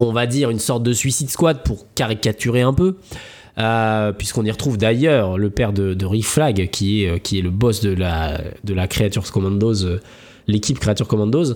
on 0.00 0.12
va 0.12 0.26
dire, 0.26 0.50
une 0.50 0.58
sorte 0.58 0.82
de 0.82 0.92
Suicide 0.92 1.30
Squad 1.30 1.62
pour 1.64 1.86
caricaturer 1.94 2.62
un 2.62 2.72
peu. 2.72 2.96
Euh, 3.58 4.12
puisqu'on 4.12 4.44
y 4.44 4.50
retrouve 4.50 4.78
d'ailleurs 4.78 5.36
le 5.36 5.50
père 5.50 5.74
de, 5.74 5.92
de 5.92 6.06
Rick 6.06 6.24
Flag, 6.24 6.70
qui 6.70 7.04
est, 7.04 7.08
euh, 7.08 7.18
qui 7.18 7.38
est 7.38 7.42
le 7.42 7.50
boss 7.50 7.80
de 7.82 7.92
la, 7.92 8.40
de 8.64 8.72
la 8.72 8.86
Creatures 8.86 9.30
Commandos, 9.30 9.84
euh, 9.84 10.00
l'équipe 10.46 10.78
Creatures 10.78 11.06
Commandos. 11.06 11.54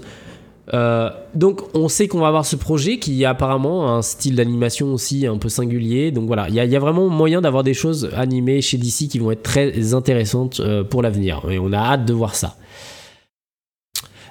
donc 1.34 1.62
on 1.74 1.88
sait 1.88 2.06
qu'on 2.06 2.18
va 2.18 2.28
avoir 2.28 2.44
ce 2.44 2.56
projet 2.56 2.98
qui 2.98 3.24
a 3.24 3.30
apparemment 3.30 3.96
un 3.96 4.02
style 4.02 4.34
d'animation 4.34 4.92
aussi 4.92 5.26
un 5.26 5.38
peu 5.38 5.48
singulier. 5.48 6.10
Donc 6.10 6.26
voilà, 6.26 6.48
il 6.50 6.54
y, 6.54 6.58
y, 6.58 6.76
a 6.76 6.78
vraiment 6.78 7.08
moyen 7.08 7.40
d'avoir 7.40 7.62
des 7.62 7.74
choses 7.74 8.10
animées 8.14 8.60
chez 8.60 8.76
DC 8.76 9.08
qui 9.08 9.18
vont 9.18 9.30
être 9.30 9.42
très 9.42 9.94
intéressantes 9.94 10.60
pour 10.90 11.02
l'avenir. 11.02 11.40
Et 11.48 11.58
on 11.58 11.72
a 11.72 11.78
hâte 11.78 12.04
de 12.04 12.12
voir 12.12 12.34
ça. 12.34 12.56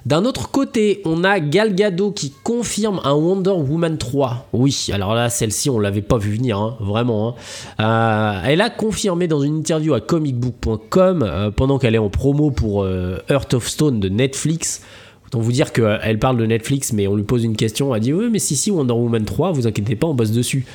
D'un 0.06 0.24
autre 0.24 0.52
côté, 0.52 1.02
on 1.04 1.24
a 1.24 1.40
Gal 1.40 1.74
Gadot 1.74 2.12
qui 2.12 2.30
confirme 2.44 3.00
un 3.02 3.14
Wonder 3.14 3.50
Woman 3.50 3.98
3. 3.98 4.46
Oui, 4.52 4.86
alors 4.92 5.16
là, 5.16 5.28
celle-ci, 5.28 5.68
on 5.68 5.80
l'avait 5.80 6.00
pas 6.00 6.16
vu 6.16 6.36
venir, 6.36 6.60
hein, 6.60 6.76
vraiment. 6.78 7.30
Hein. 7.30 7.34
Euh, 7.80 8.40
elle 8.44 8.60
a 8.60 8.70
confirmé 8.70 9.26
dans 9.26 9.40
une 9.40 9.56
interview 9.56 9.94
à 9.94 10.00
comicbook.com, 10.00 11.24
euh, 11.24 11.50
pendant 11.50 11.80
qu'elle 11.80 11.96
est 11.96 11.98
en 11.98 12.08
promo 12.08 12.52
pour 12.52 12.84
euh, 12.84 13.18
Earth 13.28 13.54
of 13.54 13.66
Stone 13.66 13.98
de 13.98 14.08
Netflix. 14.08 14.84
Autant 15.26 15.40
vous 15.40 15.50
dire 15.50 15.72
qu'elle 15.72 16.20
parle 16.20 16.36
de 16.36 16.46
Netflix, 16.46 16.92
mais 16.92 17.08
on 17.08 17.16
lui 17.16 17.24
pose 17.24 17.42
une 17.42 17.56
question. 17.56 17.92
Elle 17.92 18.02
dit 18.02 18.12
Oui, 18.12 18.28
mais 18.30 18.38
si, 18.38 18.54
si, 18.54 18.70
Wonder 18.70 18.94
Woman 18.94 19.24
3, 19.24 19.50
vous 19.50 19.66
inquiétez 19.66 19.96
pas, 19.96 20.06
on 20.06 20.14
bosse 20.14 20.30
dessus. 20.30 20.66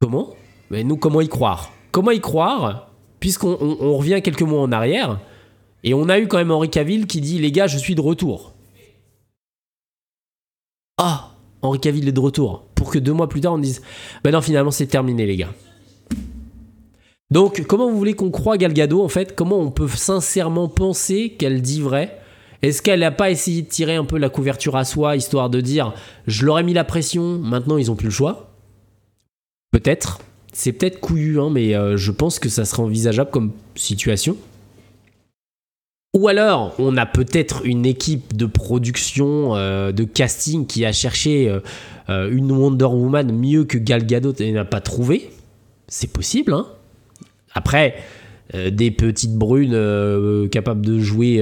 Comment? 0.00 0.30
Mais 0.70 0.82
nous, 0.82 0.96
comment 0.96 1.20
y 1.20 1.28
croire? 1.28 1.72
Comment 1.90 2.10
y 2.10 2.22
croire? 2.22 2.88
Puisqu'on 3.20 3.58
revient 3.98 4.22
quelques 4.22 4.40
mois 4.40 4.62
en 4.62 4.72
arrière. 4.72 5.18
Et 5.84 5.92
on 5.92 6.08
a 6.08 6.18
eu 6.18 6.26
quand 6.26 6.38
même 6.38 6.50
Henri 6.50 6.70
Cavill 6.70 7.06
qui 7.06 7.20
dit 7.20 7.38
Les 7.38 7.52
gars, 7.52 7.66
je 7.66 7.78
suis 7.78 7.94
de 7.94 8.00
retour. 8.00 8.54
Ah 10.96 11.30
Henri 11.62 11.78
Cavill 11.78 12.08
est 12.08 12.12
de 12.12 12.20
retour. 12.20 12.66
Pour 12.74 12.90
que 12.90 12.98
deux 12.98 13.12
mois 13.12 13.28
plus 13.28 13.42
tard, 13.42 13.52
on 13.52 13.58
dise 13.58 13.82
Ben 14.24 14.32
non, 14.32 14.40
finalement, 14.40 14.70
c'est 14.70 14.86
terminé, 14.86 15.26
les 15.26 15.36
gars. 15.36 15.52
Donc, 17.30 17.64
comment 17.66 17.90
vous 17.90 17.96
voulez 17.96 18.14
qu'on 18.14 18.30
croit 18.30 18.56
Gal 18.56 18.72
Gadot, 18.72 19.02
en 19.02 19.08
fait? 19.08 19.34
Comment 19.34 19.58
on 19.58 19.70
peut 19.70 19.88
sincèrement 19.88 20.68
penser 20.68 21.30
qu'elle 21.38 21.62
dit 21.62 21.80
vrai? 21.80 22.18
Est-ce 22.62 22.80
qu'elle 22.80 23.00
n'a 23.00 23.10
pas 23.10 23.30
essayé 23.30 23.62
de 23.62 23.68
tirer 23.68 23.94
un 23.94 24.04
peu 24.04 24.16
la 24.18 24.30
couverture 24.30 24.76
à 24.76 24.84
soi, 24.84 25.16
histoire 25.16 25.50
de 25.50 25.60
dire 25.60 25.92
Je 26.26 26.46
leur 26.46 26.58
ai 26.58 26.62
mis 26.62 26.72
la 26.72 26.84
pression, 26.84 27.38
maintenant 27.38 27.76
ils 27.76 27.88
n'ont 27.88 27.96
plus 27.96 28.06
le 28.06 28.12
choix? 28.12 28.54
Peut-être. 29.70 30.20
C'est 30.52 30.72
peut-être 30.72 31.00
couillu, 31.00 31.40
hein, 31.40 31.50
mais 31.50 31.74
euh, 31.74 31.96
je 31.96 32.10
pense 32.10 32.38
que 32.38 32.48
ça 32.48 32.64
serait 32.64 32.82
envisageable 32.82 33.30
comme 33.30 33.52
situation. 33.74 34.36
Ou 36.14 36.28
alors, 36.28 36.74
on 36.78 36.96
a 36.96 37.06
peut-être 37.06 37.66
une 37.66 37.84
équipe 37.84 38.36
de 38.36 38.46
production, 38.46 39.56
euh, 39.56 39.90
de 39.90 40.04
casting 40.04 40.64
qui 40.64 40.84
a 40.84 40.92
cherché 40.92 41.48
euh, 41.48 41.58
euh, 42.08 42.30
une 42.30 42.52
Wonder 42.52 42.84
Woman 42.84 43.32
mieux 43.32 43.64
que 43.64 43.78
Gal 43.78 44.06
Gadot 44.06 44.32
et 44.38 44.52
n'a 44.52 44.64
pas 44.64 44.80
trouvé. 44.80 45.30
C'est 45.88 46.12
possible, 46.12 46.52
hein 46.52 46.66
Après, 47.52 47.96
des 48.52 48.90
petites 48.90 49.34
brunes 49.34 50.48
capables 50.48 50.84
de 50.84 50.98
jouer 50.98 51.38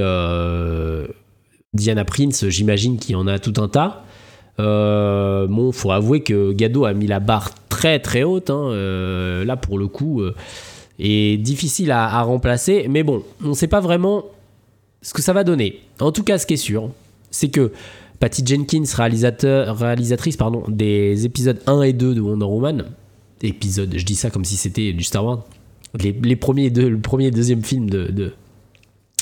Diana 1.74 2.04
Prince, 2.04 2.48
j'imagine 2.48 2.98
qu'il 2.98 3.12
y 3.12 3.16
en 3.16 3.26
a 3.26 3.38
tout 3.38 3.54
un 3.62 3.68
tas. 3.68 4.04
bon, 4.58 5.72
faut 5.72 5.92
avouer 5.92 6.22
que 6.22 6.52
Gadot 6.52 6.86
a 6.86 6.92
mis 6.92 7.06
la 7.06 7.20
barre 7.20 7.50
très 7.68 7.98
très 7.98 8.24
haute. 8.24 8.50
Hein, 8.50 9.44
là, 9.44 9.56
pour 9.56 9.78
le 9.78 9.86
coup, 9.86 10.22
est 10.98 11.36
difficile 11.40 11.92
à, 11.92 12.04
à 12.08 12.22
remplacer. 12.22 12.86
Mais 12.88 13.02
bon, 13.02 13.22
on 13.44 13.50
ne 13.50 13.54
sait 13.54 13.68
pas 13.68 13.80
vraiment 13.80 14.24
ce 15.02 15.12
que 15.12 15.20
ça 15.20 15.32
va 15.32 15.44
donner. 15.44 15.80
En 16.00 16.12
tout 16.12 16.22
cas, 16.22 16.38
ce 16.38 16.46
qui 16.46 16.54
est 16.54 16.56
sûr, 16.56 16.90
c'est 17.30 17.48
que 17.48 17.72
Patty 18.20 18.44
Jenkins, 18.46 18.84
réalisatrice 18.96 20.38
des 20.68 21.26
épisodes 21.26 21.60
1 21.66 21.82
et 21.82 21.92
2 21.92 22.14
de 22.14 22.20
Wonder 22.20 22.46
Woman. 22.46 22.84
Épisode, 23.42 23.94
je 23.96 24.04
dis 24.04 24.14
ça 24.14 24.30
comme 24.30 24.44
si 24.44 24.56
c'était 24.56 24.92
du 24.92 25.02
Star 25.02 25.24
Wars. 25.24 25.44
Les, 26.00 26.36
premiers 26.36 26.70
deux, 26.70 26.88
le 26.88 27.00
premier 27.00 27.26
et 27.26 27.30
deuxième 27.32 27.64
film 27.64 27.90
de, 27.90 28.04
de, 28.06 28.32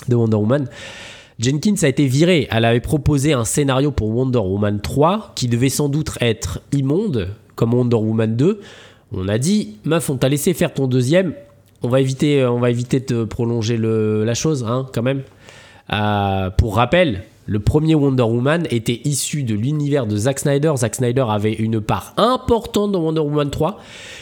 de 0.08 0.14
Wonder 0.14 0.36
Woman. 0.36 0.68
Jenkins 1.38 1.76
a 1.82 1.88
été 1.88 2.06
virée. 2.06 2.46
Elle 2.50 2.66
avait 2.66 2.80
proposé 2.80 3.32
un 3.32 3.46
scénario 3.46 3.90
pour 3.90 4.10
Wonder 4.10 4.38
Woman 4.38 4.80
3 4.80 5.32
qui 5.34 5.48
devait 5.48 5.70
sans 5.70 5.88
doute 5.88 6.10
être 6.20 6.60
immonde, 6.72 7.30
comme 7.56 7.72
Wonder 7.72 7.96
Woman 7.96 8.36
2. 8.36 8.60
On 9.12 9.28
a 9.28 9.38
dit, 9.38 9.78
meuf, 9.84 10.10
on 10.10 10.16
t'a 10.16 10.28
laissé 10.28 10.52
faire 10.52 10.74
ton 10.74 10.86
deuxième. 10.86 11.32
On 11.82 11.88
va 11.88 12.02
éviter, 12.02 12.44
on 12.44 12.60
va 12.60 12.70
éviter 12.70 13.00
de 13.00 13.24
prolonger 13.24 13.78
la 13.78 14.34
chose, 14.34 14.64
hein, 14.68 14.86
quand 14.92 15.02
même. 15.02 15.22
Euh, 15.92 16.50
pour 16.50 16.76
rappel, 16.76 17.22
le 17.50 17.58
premier 17.58 17.96
Wonder 17.96 18.22
Woman 18.22 18.68
était 18.70 19.00
issu 19.02 19.42
de 19.42 19.56
l'univers 19.56 20.06
de 20.06 20.16
Zack 20.16 20.38
Snyder. 20.38 20.72
Zack 20.76 20.94
Snyder 20.94 21.24
avait 21.28 21.54
une 21.54 21.80
part 21.80 22.14
importante 22.16 22.92
dans 22.92 23.00
Wonder 23.00 23.22
Woman 23.22 23.50
3. 23.50 23.80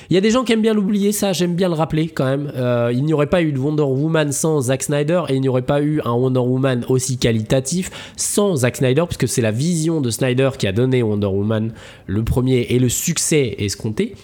Il 0.09 0.15
y 0.15 0.17
a 0.17 0.23
des 0.23 0.31
gens 0.31 0.45
qui 0.45 0.55
aiment 0.55 0.63
bien 0.63 0.73
l'oublier, 0.73 1.13
ça, 1.13 1.35
j'aime 1.35 1.55
bien 1.55 1.69
le 1.69 1.75
rappeler 1.75 2.09
quand 2.09 2.25
même. 2.25 2.51
Euh, 2.57 2.91
il 2.91 3.05
n'y 3.05 3.13
aurait 3.13 3.27
pas 3.27 3.43
eu 3.43 3.53
de 3.53 3.59
Wonder 3.59 3.83
Woman 3.83 4.33
sans 4.33 4.63
Zack 4.63 4.83
Snyder 4.83 5.25
et 5.29 5.35
il 5.35 5.43
n'y 5.43 5.49
aurait 5.51 5.61
pas 5.61 5.83
eu 5.83 6.01
un 6.07 6.13
Wonder 6.13 6.41
Woman 6.41 6.87
aussi 6.89 7.19
qualitatif 7.19 7.91
sans 8.17 8.57
Zack 8.57 8.79
Snyder, 8.79 9.05
puisque 9.07 9.29
c'est 9.29 9.43
la 9.43 9.51
vision 9.51 10.01
de 10.01 10.09
Snyder 10.09 10.53
qui 10.59 10.67
a 10.67 10.73
donné 10.73 11.03
Wonder 11.03 11.27
Woman 11.27 11.75
le 12.07 12.25
premier 12.25 12.61
et 12.71 12.79
le 12.79 12.89
succès 12.89 13.57
escompté. 13.59 14.15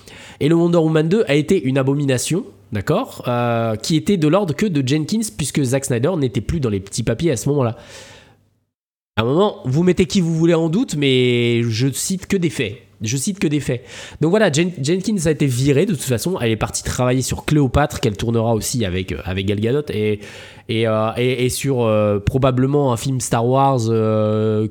Et 0.40 0.48
le 0.48 0.54
Wonder 0.54 0.78
Woman 0.78 1.10
2 1.10 1.24
a 1.28 1.34
été 1.34 1.62
une 1.62 1.76
abomination, 1.76 2.44
d'accord 2.72 3.22
euh, 3.28 3.76
Qui 3.76 3.96
était 3.96 4.16
de 4.16 4.28
l'ordre 4.28 4.56
que 4.56 4.64
de 4.64 4.82
Jenkins, 4.88 5.28
puisque 5.36 5.62
Zack 5.62 5.84
Snyder 5.84 6.12
n'était 6.16 6.40
plus 6.40 6.60
dans 6.60 6.70
les 6.70 6.80
petits 6.80 7.02
papiers 7.02 7.32
à 7.32 7.36
ce 7.36 7.50
moment-là. 7.50 7.76
À 9.16 9.22
un 9.22 9.26
moment, 9.26 9.58
vous 9.64 9.84
mettez 9.84 10.06
qui 10.06 10.20
vous 10.20 10.34
voulez 10.34 10.54
en 10.54 10.68
doute, 10.68 10.96
mais 10.96 11.62
je 11.62 11.86
cite 11.92 12.26
que 12.26 12.36
des 12.36 12.50
faits. 12.50 12.78
Je 13.00 13.16
cite 13.16 13.38
que 13.38 13.46
des 13.46 13.60
faits. 13.60 13.84
Donc 14.20 14.30
voilà, 14.30 14.50
Jenkins 14.50 15.26
a 15.26 15.30
été 15.30 15.46
virée 15.46 15.86
de 15.86 15.92
toute 15.92 16.02
façon. 16.02 16.36
Elle 16.40 16.50
est 16.50 16.56
partie 16.56 16.82
travailler 16.82 17.22
sur 17.22 17.44
Cléopâtre, 17.44 18.00
qu'elle 18.00 18.16
tournera 18.16 18.54
aussi 18.54 18.84
avec, 18.84 19.12
euh, 19.12 19.20
avec 19.24 19.46
Gal 19.46 19.60
Gadot, 19.60 19.86
et, 19.90 20.18
et, 20.68 20.88
euh, 20.88 21.12
et, 21.16 21.48
sur 21.48 21.82
euh, 21.82 22.18
probablement 22.18 22.92
un 22.92 22.96
film 22.96 23.20
Star 23.20 23.46
Wars 23.46 23.82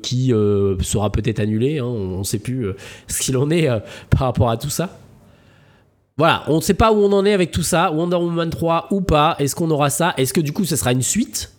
qui 0.02 0.28
sera 0.28 1.10
peut-être 1.10 1.40
annulé. 1.40 1.78
Hein. 1.78 1.86
on 1.86 2.18
ne 2.18 2.24
sait 2.24 2.38
plus 2.38 2.66
ce 3.08 3.22
qu'il 3.22 3.38
en 3.38 3.50
est 3.50 3.66
par 4.10 4.20
rapport 4.20 4.50
à 4.50 4.58
tout 4.58 4.68
ça. 4.68 4.98
Voilà, 6.18 6.44
on 6.48 6.56
ne 6.56 6.60
sait 6.60 6.74
pas 6.74 6.92
où 6.92 6.96
on 6.96 7.12
en 7.12 7.24
est 7.24 7.32
avec 7.32 7.50
tout 7.50 7.62
ça. 7.62 7.90
Wonder 7.92 8.16
Woman 8.16 8.50
3 8.50 8.88
ou 8.90 9.00
pas. 9.00 9.36
Est-ce 9.38 9.54
qu'on 9.54 9.70
aura 9.70 9.88
ça? 9.88 10.12
Est-ce 10.18 10.34
que 10.34 10.42
du 10.42 10.52
coup, 10.52 10.66
ce 10.66 10.76
sera 10.76 10.92
une 10.92 11.00
suite? 11.00 11.53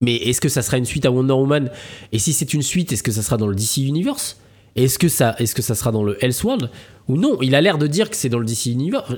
Mais 0.00 0.14
est-ce 0.14 0.40
que 0.40 0.48
ça 0.48 0.62
sera 0.62 0.78
une 0.78 0.86
suite 0.86 1.04
à 1.04 1.10
Wonder 1.10 1.34
Woman? 1.34 1.70
Et 2.12 2.18
si 2.18 2.32
c'est 2.32 2.54
une 2.54 2.62
suite, 2.62 2.90
est-ce 2.92 3.02
que 3.02 3.12
ça 3.12 3.22
sera 3.22 3.36
dans 3.36 3.46
le 3.46 3.54
DC 3.54 3.78
Universe? 3.78 4.38
Est-ce 4.76 4.98
que, 4.98 5.08
ça, 5.08 5.34
est-ce 5.38 5.54
que 5.54 5.62
ça 5.62 5.74
sera 5.74 5.92
dans 5.92 6.04
le 6.04 6.22
Elseworld? 6.24 6.70
Ou 7.08 7.16
non 7.16 7.36
Il 7.42 7.54
a 7.54 7.60
l'air 7.60 7.76
de 7.76 7.86
dire 7.86 8.08
que 8.08 8.16
c'est 8.16 8.30
dans 8.30 8.38
le 8.38 8.46
DC 8.46 8.66
Universe. 8.66 9.12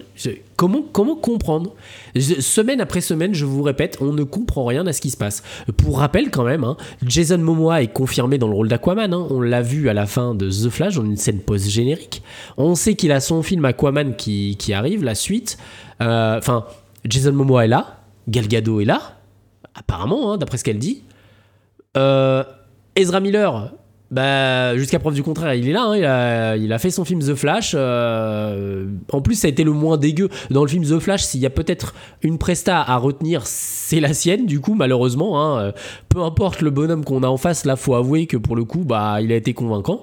Comment, 0.57 0.83
comment 0.83 1.15
comprendre? 1.15 1.75
Semaine 2.19 2.81
après 2.81 3.01
semaine, 3.01 3.33
je 3.33 3.45
vous 3.45 3.63
répète, 3.63 3.99
on 4.01 4.13
ne 4.13 4.25
comprend 4.25 4.65
rien 4.65 4.85
à 4.89 4.93
ce 4.93 5.01
qui 5.01 5.11
se 5.11 5.17
passe. 5.17 5.45
Pour 5.77 5.99
rappel 5.99 6.31
quand 6.31 6.43
même, 6.43 6.65
hein, 6.65 6.77
Jason 7.07 7.39
Momoa 7.39 7.83
est 7.83 7.93
confirmé 7.93 8.39
dans 8.39 8.49
le 8.49 8.55
rôle 8.55 8.69
d'Aquaman. 8.69 9.13
Hein. 9.13 9.27
on 9.31 9.41
l'a 9.41 9.63
vu 9.63 9.89
à 9.89 9.95
la 9.95 10.07
fin 10.07 10.35
de 10.35 10.49
The 10.51 10.71
Flash 10.71 10.97
dans 10.97 11.05
une 11.05 11.19
scène 11.19 11.41
post-générique. 11.41 12.23
On 12.57 12.75
sait 12.75 12.95
qu'il 12.95 13.13
a 13.13 13.21
son 13.21 13.43
film 13.43 13.65
Aquaman 13.65 14.17
qui, 14.17 14.57
qui 14.59 14.73
arrive, 14.73 15.05
la 15.05 15.15
suite. 15.15 15.59
Euh, 16.01 16.39
enfin, 16.39 16.65
Jason 17.05 17.33
Momoa 17.33 17.67
est 17.67 17.69
là, 17.69 18.01
Gal 18.27 18.49
Gadot 18.49 18.81
est 18.81 18.87
là 18.87 19.22
apparemment, 19.75 20.33
hein, 20.33 20.39
d'après 20.39 20.59
ce 20.59 20.65
qu'elle 20.65 20.79
dit. 20.79 21.03
Euh, 21.97 22.45
Ezra 22.97 23.21
Miller, 23.21 23.73
bah, 24.11 24.77
jusqu'à 24.77 24.99
preuve 24.99 25.15
du 25.15 25.23
contraire, 25.23 25.55
il 25.55 25.69
est 25.69 25.73
là. 25.73 25.85
Hein, 25.85 26.57
il, 26.57 26.73
a, 26.73 26.79
fait 26.79 26.91
son 26.91 27.05
film 27.05 27.21
The 27.21 27.35
Flash. 27.35 27.73
Euh, 27.75 28.87
en 29.13 29.23
plus, 29.23 29.37
ça 29.37 29.47
a 29.47 29.51
été 29.51 29.65
le 29.65 29.73
moins 29.73 29.97
dégueu. 29.97 30.29
Dans 30.51 30.63
le 30.63 30.69
film 30.69 30.85
The 30.85 30.99
Flash, 30.99 31.23
s'il 31.23 31.41
y 31.41 31.47
a 31.47 31.51
peut-être 31.51 31.95
une 32.23 32.39
presta 32.39 32.81
à 32.81 32.97
retenir, 32.97 33.43
c'est 33.47 34.01
la 34.01 34.13
sienne, 34.13 34.47
du 34.47 34.61
coup, 34.61 34.75
malheureusement. 34.75 35.43
Hein. 35.43 35.73
peu 36.09 36.23
importe 36.23 36.61
le 36.61 36.71
bonhomme 36.71 37.05
qu'on 37.05 37.23
a 37.23 37.29
en 37.29 37.39
face, 37.39 37.65
là, 37.65 37.77
faut 37.77 37.95
avouer 37.95 38.27
que 38.27 38.37
pour 38.37 38.57
le 38.57 38.65
coup, 38.65 38.85
bah, 38.85 39.21
il 39.21 39.33
a 39.33 39.37
été 39.37 39.55
convaincant. 39.55 40.03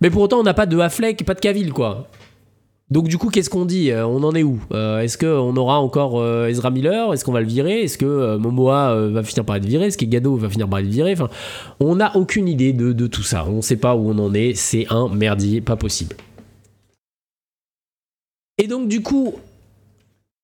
Mais 0.00 0.10
pour 0.10 0.22
autant, 0.22 0.40
on 0.40 0.44
n'a 0.44 0.54
pas 0.54 0.66
de 0.66 0.78
Affleck, 0.78 1.24
pas 1.24 1.34
de 1.34 1.40
Cavill, 1.40 1.72
quoi. 1.72 2.08
Donc 2.90 3.06
du 3.06 3.18
coup, 3.18 3.28
qu'est-ce 3.28 3.50
qu'on 3.50 3.66
dit 3.66 3.92
euh, 3.92 4.04
On 4.06 4.22
en 4.24 4.34
est 4.34 4.42
où 4.42 4.58
euh, 4.72 5.00
Est-ce 5.00 5.16
qu'on 5.16 5.56
aura 5.56 5.78
encore 5.78 6.18
euh, 6.18 6.48
Ezra 6.48 6.70
Miller 6.70 7.14
Est-ce 7.14 7.24
qu'on 7.24 7.32
va 7.32 7.40
le 7.40 7.46
virer 7.46 7.82
Est-ce 7.82 7.96
que 7.96 8.36
Momoa 8.36 9.08
va 9.10 9.22
finir 9.22 9.44
par 9.44 9.56
être 9.56 9.64
viré 9.64 9.86
Est-ce 9.86 9.98
que 9.98 10.04
Gado 10.04 10.34
va 10.36 10.48
finir 10.48 10.68
par 10.68 10.80
être 10.80 10.88
viré 10.88 11.14
On 11.78 11.96
n'a 11.96 12.16
aucune 12.16 12.48
idée 12.48 12.72
de, 12.72 13.06
tout 13.06 13.22
ça. 13.22 13.46
On 13.48 13.56
ne 13.56 13.60
sait 13.60 13.76
pas 13.76 13.94
où 13.94 14.10
on 14.10 14.18
en 14.18 14.34
est. 14.34 14.54
C'est 14.54 14.86
un 14.90 15.08
merdier, 15.08 15.60
pas 15.60 15.76
possible. 15.76 16.16
Et 18.58 18.66
donc 18.66 18.88
du 18.88 19.02
coup, 19.02 19.34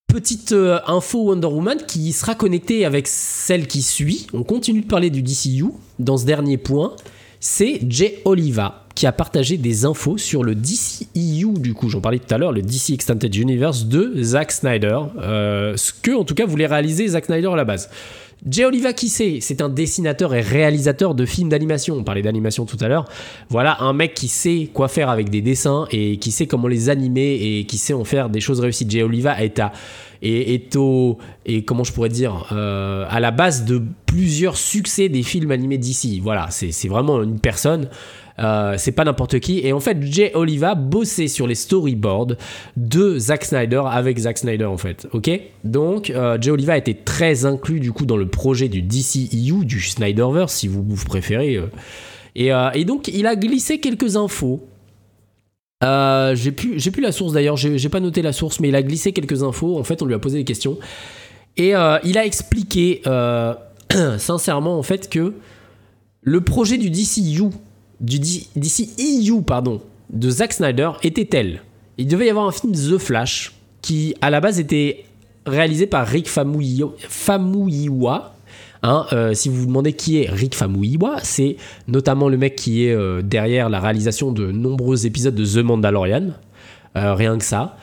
petite 0.07 0.55
info 0.87 1.25
Wonder 1.25 1.49
Woman 1.49 1.79
qui 1.87 2.13
sera 2.13 2.35
connectée 2.35 2.85
avec 2.85 3.09
celle 3.09 3.67
qui 3.67 3.83
suit. 3.83 4.29
On 4.33 4.45
continue 4.45 4.83
de 4.83 4.87
parler 4.87 5.11
du 5.11 5.23
DCU 5.23 5.67
dans 5.99 6.17
ce 6.17 6.25
dernier 6.25 6.59
point. 6.59 6.95
C'est 7.41 7.81
Jay 7.89 8.23
Oliva 8.25 8.86
qui 8.97 9.07
a 9.07 9.13
partagé 9.13 9.59
des 9.59 9.85
infos 9.85 10.17
sur 10.19 10.43
le 10.43 10.55
DCEU, 10.55 11.59
du 11.59 11.75
coup, 11.75 11.91
j'en 11.91 12.01
parlais 12.01 12.19
tout 12.19 12.35
à 12.35 12.39
l'heure, 12.39 12.51
le 12.51 12.63
DC 12.63 12.91
Extended 12.91 13.33
Universe 13.33 13.85
de 13.85 14.23
Zack 14.23 14.51
Snyder, 14.51 14.99
euh, 15.21 15.77
ce 15.77 15.93
que 15.93 16.13
en 16.13 16.25
tout 16.25 16.35
cas 16.35 16.47
voulait 16.47 16.67
réaliser 16.67 17.07
Zack 17.07 17.27
Snyder 17.27 17.49
à 17.49 17.57
la 17.57 17.65
base. 17.65 17.91
Jay 18.49 18.65
Oliva, 18.65 18.93
qui 18.93 19.09
c'est 19.09 19.39
C'est 19.41 19.61
un 19.61 19.69
dessinateur 19.69 20.35
et 20.35 20.41
réalisateur 20.41 21.15
de 21.15 21.25
films 21.27 21.49
d'animation. 21.49 21.97
On 21.97 22.05
parlait 22.05 22.23
d'animation 22.23 22.65
tout 22.65 22.77
à 22.81 22.89
l'heure. 22.89 23.07
Voilà 23.49 23.79
un 23.81 23.93
mec 23.93 24.15
qui 24.15 24.29
sait 24.29 24.69
quoi 24.73 24.89
faire 24.89 25.09
avec 25.09 25.31
des 25.31 25.41
dessins 25.41 25.87
et 25.91 26.19
qui 26.19 26.31
sait 26.31 26.47
comment 26.47 26.69
les 26.69 26.89
animer 26.89 27.35
et 27.35 27.65
qui 27.65 27.79
sait 27.79 27.95
en 27.95 28.05
faire 28.05 28.29
des 28.29 28.41
choses 28.41 28.61
réussies. 28.61 28.87
Jay 28.89 29.03
Oliva 29.03 29.43
est 29.43 29.59
à 29.59 29.73
est, 30.23 30.77
au 30.77 31.19
et 31.45 31.65
comment 31.65 31.85
je 31.85 31.93
pourrais 31.93 32.09
dire 32.09 32.47
euh, 32.53 33.07
à 33.09 33.21
la 33.21 33.31
base 33.31 33.65
de 33.65 33.83
plusieurs 34.07 34.57
succès 34.57 35.09
des 35.09 35.23
films 35.23 35.51
animés 35.51 35.79
d'ici. 35.79 36.21
Voilà, 36.21 36.49
c'est 36.51 36.89
vraiment 36.89 37.23
une 37.23 37.41
personne 37.41 37.89
euh, 38.39 38.75
c'est 38.79 38.93
pas 38.93 39.05
n'importe 39.05 39.41
qui. 39.41 39.61
Et 39.67 39.73
en 39.73 39.81
fait, 39.81 40.01
Jay 40.03 40.31
Oliva 40.35 40.75
bossait 40.75 41.29
sur 41.29 41.47
les 41.47 41.55
storyboards 41.55 42.35
de 42.77 43.19
Zack 43.19 43.45
Snyder 43.45 43.83
avec 43.91 44.19
Zack 44.19 44.39
Snyder 44.39 44.67
en 44.67 44.77
fait. 44.77 45.07
Ok? 45.13 45.31
Donc, 45.65 46.11
euh, 46.11 46.39
Jay 46.41 46.51
Oliva 46.51 46.77
était 46.77 46.95
très 46.95 47.45
inclus 47.45 47.81
du 47.81 47.93
coup 47.93 48.07
dans 48.07 48.17
le 48.17 48.29
projet 48.29 48.69
du 48.69 48.83
DCEU, 48.83 49.65
du 49.65 49.81
Snyderverse 49.81 50.55
si 50.55 50.69
vous, 50.69 50.85
préférez. 51.07 51.57
Euh. 51.57 52.71
Et, 52.75 52.85
donc, 52.85 53.09
il 53.09 53.27
a 53.27 53.37
glissé 53.37 53.79
quelques 53.79 54.17
infos. 54.17 54.67
j'ai 55.83 56.53
plus, 56.53 56.79
j'ai 56.79 56.91
plus 56.91 57.03
la 57.03 57.13
source 57.13 57.33
d'ailleurs, 57.33 57.57
j'ai, 57.57 57.89
pas 57.89 58.01
noté 58.01 58.21
la 58.21 58.33
source, 58.33 58.61
mais 58.61 58.69
il 58.69 58.77
a 58.77 58.83
glissé 58.83 59.13
quelques 59.13 59.43
infos. 59.43 59.79
En 59.79 59.85
fait, 59.85 60.03
on 60.03 60.05
lui 60.05 60.15
a 60.15 60.19
posé 60.19 60.39
des 60.39 60.45
questions. 60.45 60.77
Et 61.57 61.71
il 61.71 62.19
a 62.19 62.27
expliqué 62.27 63.01
sincèrement 64.19 64.79
en 64.79 64.83
fait 64.83 65.09
que 65.09 65.33
le 66.21 66.41
projet 66.43 66.77
du 66.77 66.91
DCU 66.91 67.45
d'ici 68.01 68.91
EU 68.99 69.43
pardon, 69.43 69.81
de 70.11 70.31
Zack 70.31 70.53
Snyder 70.53 70.91
était 71.03 71.25
tel. 71.25 71.63
Il 71.99 72.07
devait 72.07 72.27
y 72.27 72.31
avoir 72.31 72.47
un 72.47 72.53
film 72.53 72.73
The 72.73 72.99
Flash 72.99 73.53
qui 73.83 74.15
à 74.21 74.31
la 74.31 74.41
base 74.41 74.59
était 74.59 75.05
réalisé 75.47 75.87
par 75.87 76.07
Rick 76.07 76.29
Famuyiwa. 76.29 76.97
Hein, 78.83 79.07
euh, 79.13 79.33
si 79.33 79.49
vous 79.49 79.57
vous 79.57 79.67
demandez 79.67 79.95
qui 79.95 80.23
est 80.23 80.29
Rick 80.31 80.55
Famuyiwa, 80.55 81.17
c'est 81.23 81.57
notamment 81.89 82.29
le 82.29 82.37
mec 82.37 82.57
qui 82.57 82.85
est 82.85 82.93
euh, 82.93 83.23
derrière 83.23 83.69
la 83.69 83.81
réalisation 83.81 84.33
de 84.33 84.51
nombreux 84.53 85.07
épisodes 85.07 85.35
de 85.35 85.45
The 85.45 85.65
Mandalorian. 85.65 86.31
Euh, 86.97 87.15
rien 87.15 87.39
que 87.39 87.45
ça. 87.45 87.77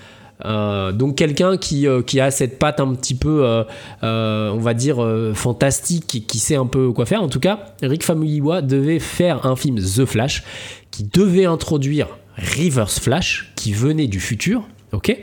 Euh, 0.46 0.92
donc 0.92 1.16
quelqu'un 1.16 1.58
qui, 1.58 1.88
euh, 1.88 2.02
qui, 2.02 2.20
a 2.20 2.32
cette 2.32 2.60
patte 2.60 2.80
un 2.80 2.94
petit 2.96 3.16
peu, 3.16 3.44
euh, 3.46 4.52
on 4.52 4.60
va 4.60 4.74
dire, 4.74 5.06
fantastique, 5.34 6.26
qui, 6.28 6.40
sait 6.40 6.56
un 6.56 6.66
peu 6.66 6.92
quoi 6.92 7.06
faire. 7.06 7.24
En 7.24 7.30
tout 7.30 7.40
cas, 7.40 7.74
Rick 7.82 8.04
Famuyiwa 8.04 8.62
devait 8.62 9.00
faire 9.00 9.46
un 9.46 9.56
film 9.56 9.80
The 9.80 10.06
Flash, 10.06 10.44
qui 10.92 11.04
devait 11.04 11.46
introduire 11.46 12.08
Reverse 12.38 13.00
Flash, 13.00 13.54
qui 13.56 13.74
venait 13.74 14.08
du 14.08 14.20
futur, 14.20 14.64
ok? 14.92 15.18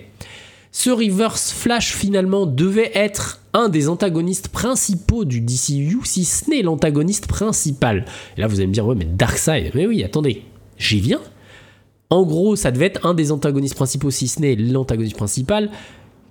Ce 0.72 0.88
Reverse 0.88 1.52
Flash 1.52 1.92
finalement 1.94 2.46
devait 2.46 2.92
être 2.94 3.40
un 3.52 3.68
des 3.68 3.88
antagonistes 3.88 4.48
principaux 4.48 5.24
du 5.24 5.40
DCU, 5.40 5.98
si 6.04 6.24
ce 6.24 6.48
n'est 6.48 6.62
l'antagoniste 6.62 7.26
principal. 7.26 8.04
Et 8.36 8.40
là 8.40 8.46
vous 8.46 8.56
allez 8.56 8.68
me 8.68 8.72
dire, 8.72 8.86
ouais 8.86 8.94
mais 8.94 9.04
Darkseid, 9.04 9.72
mais 9.74 9.86
oui, 9.88 10.04
attendez, 10.04 10.44
j'y 10.78 11.00
viens? 11.00 11.20
En 12.11 12.25
gros, 12.25 12.57
ça 12.57 12.73
devait 12.73 12.87
être 12.87 13.07
un 13.07 13.14
des 13.14 13.31
antagonistes 13.31 13.76
principaux, 13.76 14.11
si 14.11 14.26
ce 14.26 14.40
n'est 14.40 14.57
l'antagoniste 14.57 15.17
principal, 15.17 15.71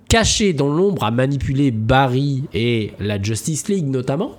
caché 0.08 0.52
dans 0.52 0.68
l'ombre 0.68 1.04
à 1.04 1.10
manipuler 1.10 1.70
Barry 1.70 2.44
et 2.52 2.92
la 3.00 3.20
Justice 3.20 3.68
League 3.68 3.88
notamment. 3.88 4.32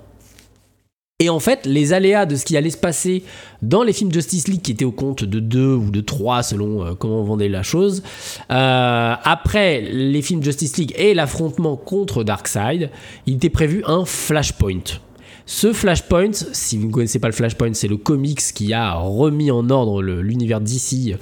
Et 1.18 1.28
en 1.28 1.38
fait, 1.38 1.66
les 1.66 1.92
aléas 1.92 2.26
de 2.26 2.34
ce 2.34 2.44
qui 2.44 2.56
allait 2.56 2.70
se 2.70 2.76
passer 2.76 3.22
dans 3.62 3.84
les 3.84 3.92
films 3.92 4.12
Justice 4.12 4.48
League, 4.48 4.60
qui 4.60 4.72
étaient 4.72 4.84
au 4.84 4.90
compte 4.92 5.22
de 5.22 5.38
2 5.38 5.74
ou 5.74 5.90
de 5.90 6.00
3 6.00 6.42
selon 6.42 6.84
euh, 6.84 6.94
comment 6.94 7.20
on 7.20 7.24
vendait 7.24 7.48
la 7.48 7.62
chose, 7.62 8.02
euh, 8.50 9.14
après 9.22 9.80
les 9.82 10.20
films 10.20 10.42
Justice 10.42 10.76
League 10.78 10.92
et 10.96 11.14
l'affrontement 11.14 11.76
contre 11.76 12.24
Darkseid, 12.24 12.90
il 13.26 13.34
était 13.34 13.50
prévu 13.50 13.84
un 13.86 14.04
Flashpoint. 14.04 14.98
Ce 15.46 15.72
Flashpoint, 15.72 16.32
si 16.32 16.78
vous 16.78 16.88
ne 16.88 16.92
connaissez 16.92 17.18
pas 17.18 17.28
le 17.28 17.32
Flashpoint, 17.32 17.74
c'est 17.74 17.88
le 17.88 17.96
comics 17.96 18.40
qui 18.54 18.72
a 18.72 18.94
remis 18.94 19.50
en 19.50 19.70
ordre 19.70 20.02
l'univers 20.02 20.60
d'ici 20.60 21.14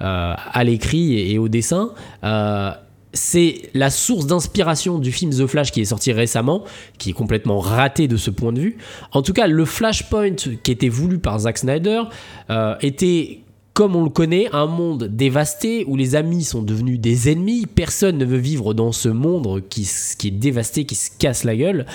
euh, 0.00 0.34
à 0.36 0.64
l'écrit 0.64 1.32
et, 1.32 1.38
au 1.38 1.48
dessin. 1.48 1.92
Euh, 2.24 2.70
c'est 3.12 3.70
la 3.74 3.90
source 3.90 4.26
d'inspiration 4.26 4.98
du 4.98 5.12
film 5.12 5.32
The 5.32 5.46
Flash 5.46 5.72
qui 5.72 5.80
est 5.80 5.86
sorti 5.86 6.12
récemment, 6.12 6.64
qui 6.98 7.10
est 7.10 7.14
complètement 7.14 7.58
raté 7.58 8.06
de 8.06 8.16
ce 8.16 8.30
point 8.30 8.52
de 8.52 8.60
vue. 8.60 8.78
En 9.12 9.22
tout 9.22 9.32
cas, 9.32 9.46
le 9.46 9.64
Flashpoint 9.64 10.36
qui 10.62 10.70
était 10.70 10.88
voulu 10.88 11.18
par 11.18 11.38
Zack 11.40 11.58
Snyder 11.58 12.02
euh, 12.50 12.74
était 12.80 13.40
comme 13.72 13.94
on 13.94 14.02
le 14.02 14.10
connaît, 14.10 14.48
un 14.52 14.66
monde 14.66 15.04
dévasté 15.04 15.84
où 15.86 15.94
les 15.94 16.16
amis 16.16 16.42
sont 16.42 16.62
devenus 16.62 16.98
des 16.98 17.30
ennemis. 17.30 17.64
Personne 17.64 18.18
ne 18.18 18.24
veut 18.24 18.38
vivre 18.38 18.74
dans 18.74 18.90
ce 18.90 19.08
monde 19.08 19.62
qui, 19.68 19.88
qui 20.18 20.28
est 20.28 20.32
dévasté, 20.32 20.84
qui 20.84 20.96
se 20.96 21.10
casse 21.16 21.44
la 21.44 21.54
gueule. 21.54 21.86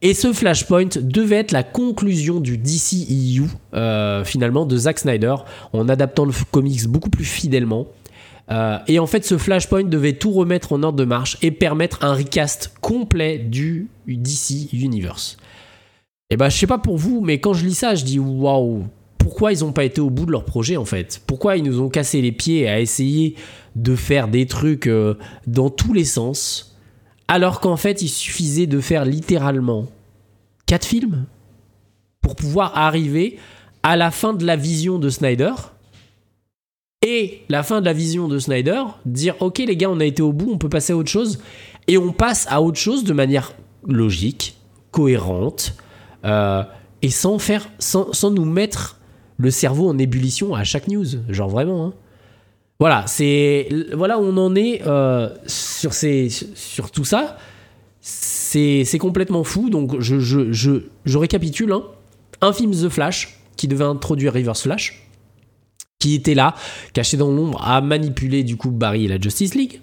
Et 0.00 0.14
ce 0.14 0.32
Flashpoint 0.32 0.88
devait 1.00 1.36
être 1.36 1.52
la 1.52 1.64
conclusion 1.64 2.40
du 2.40 2.56
DCEU, 2.56 3.44
euh, 3.74 4.24
finalement, 4.24 4.64
de 4.64 4.76
Zack 4.76 5.00
Snyder, 5.00 5.34
en 5.72 5.88
adaptant 5.88 6.24
le 6.24 6.32
comics 6.52 6.86
beaucoup 6.86 7.10
plus 7.10 7.24
fidèlement. 7.24 7.88
Euh, 8.50 8.78
et 8.86 8.98
en 8.98 9.06
fait, 9.06 9.24
ce 9.24 9.36
Flashpoint 9.36 9.84
devait 9.84 10.14
tout 10.14 10.30
remettre 10.30 10.72
en 10.72 10.82
ordre 10.82 10.98
de 10.98 11.04
marche 11.04 11.36
et 11.42 11.50
permettre 11.50 12.04
un 12.04 12.14
recast 12.14 12.72
complet 12.80 13.38
du 13.38 13.88
DC 14.06 14.72
Universe. 14.72 15.36
Et 16.30 16.36
bah, 16.36 16.48
je 16.48 16.56
sais 16.56 16.66
pas 16.66 16.78
pour 16.78 16.96
vous, 16.96 17.20
mais 17.20 17.40
quand 17.40 17.52
je 17.52 17.66
lis 17.66 17.74
ça, 17.74 17.94
je 17.94 18.04
dis 18.04 18.18
waouh, 18.18 18.84
pourquoi 19.18 19.52
ils 19.52 19.60
n'ont 19.60 19.72
pas 19.72 19.84
été 19.84 20.00
au 20.00 20.10
bout 20.10 20.26
de 20.26 20.32
leur 20.32 20.44
projet 20.44 20.76
en 20.76 20.84
fait? 20.84 21.20
Pourquoi 21.26 21.56
ils 21.56 21.64
nous 21.64 21.80
ont 21.80 21.88
cassé 21.88 22.22
les 22.22 22.32
pieds 22.32 22.68
à 22.68 22.80
essayer 22.80 23.34
de 23.76 23.96
faire 23.96 24.28
des 24.28 24.46
trucs 24.46 24.86
euh, 24.86 25.14
dans 25.46 25.70
tous 25.70 25.92
les 25.92 26.04
sens? 26.04 26.77
Alors 27.28 27.60
qu'en 27.60 27.76
fait 27.76 28.02
il 28.02 28.08
suffisait 28.08 28.66
de 28.66 28.80
faire 28.80 29.04
littéralement 29.04 29.86
quatre 30.66 30.86
films 30.86 31.26
pour 32.20 32.36
pouvoir 32.36 32.76
arriver 32.76 33.38
à 33.82 33.96
la 33.96 34.10
fin 34.10 34.32
de 34.32 34.44
la 34.44 34.56
vision 34.56 34.98
de 34.98 35.08
Snyder 35.08 35.52
et 37.06 37.42
la 37.48 37.62
fin 37.62 37.80
de 37.80 37.86
la 37.86 37.92
vision 37.92 38.26
de 38.26 38.38
Snyder, 38.38 38.82
dire 39.06 39.36
ok 39.40 39.58
les 39.58 39.76
gars 39.76 39.90
on 39.90 40.00
a 40.00 40.04
été 40.04 40.22
au 40.22 40.32
bout, 40.32 40.50
on 40.52 40.58
peut 40.58 40.68
passer 40.68 40.92
à 40.92 40.96
autre 40.96 41.10
chose 41.10 41.38
et 41.86 41.96
on 41.96 42.12
passe 42.12 42.46
à 42.50 42.60
autre 42.60 42.78
chose 42.78 43.04
de 43.04 43.12
manière 43.12 43.54
logique, 43.86 44.56
cohérente 44.90 45.74
euh, 46.24 46.62
et 47.02 47.10
sans 47.10 47.38
faire, 47.38 47.68
sans, 47.78 48.12
sans 48.12 48.30
nous 48.30 48.44
mettre 48.44 48.98
le 49.38 49.50
cerveau 49.50 49.88
en 49.88 49.98
ébullition 49.98 50.54
à 50.54 50.64
chaque 50.64 50.88
news. 50.88 51.06
Genre 51.28 51.48
vraiment. 51.48 51.86
Hein. 51.86 51.94
Voilà, 52.80 53.04
c'est 53.08 53.68
voilà 53.92 54.20
on 54.20 54.36
en 54.36 54.54
est 54.54 54.82
euh, 54.86 55.28
sur, 55.46 55.92
ces, 55.92 56.28
sur 56.28 56.92
tout 56.92 57.04
ça. 57.04 57.36
C'est 58.00 58.98
complètement 59.00 59.44
fou. 59.44 59.68
Donc 59.68 60.00
je, 60.00 60.20
je, 60.20 60.52
je, 60.52 60.82
je 61.04 61.18
récapitule. 61.18 61.72
Hein. 61.72 61.82
Un 62.40 62.52
film 62.52 62.70
The 62.70 62.88
Flash 62.88 63.40
qui 63.56 63.66
devait 63.66 63.84
introduire 63.84 64.32
Reverse 64.32 64.62
Flash 64.62 65.08
qui 65.98 66.14
était 66.14 66.34
là, 66.34 66.54
caché 66.92 67.16
dans 67.16 67.32
l'ombre, 67.32 67.60
à 67.66 67.80
manipuler 67.80 68.44
du 68.44 68.56
coup 68.56 68.70
Barry 68.70 69.06
et 69.06 69.08
la 69.08 69.20
Justice 69.20 69.56
League. 69.56 69.80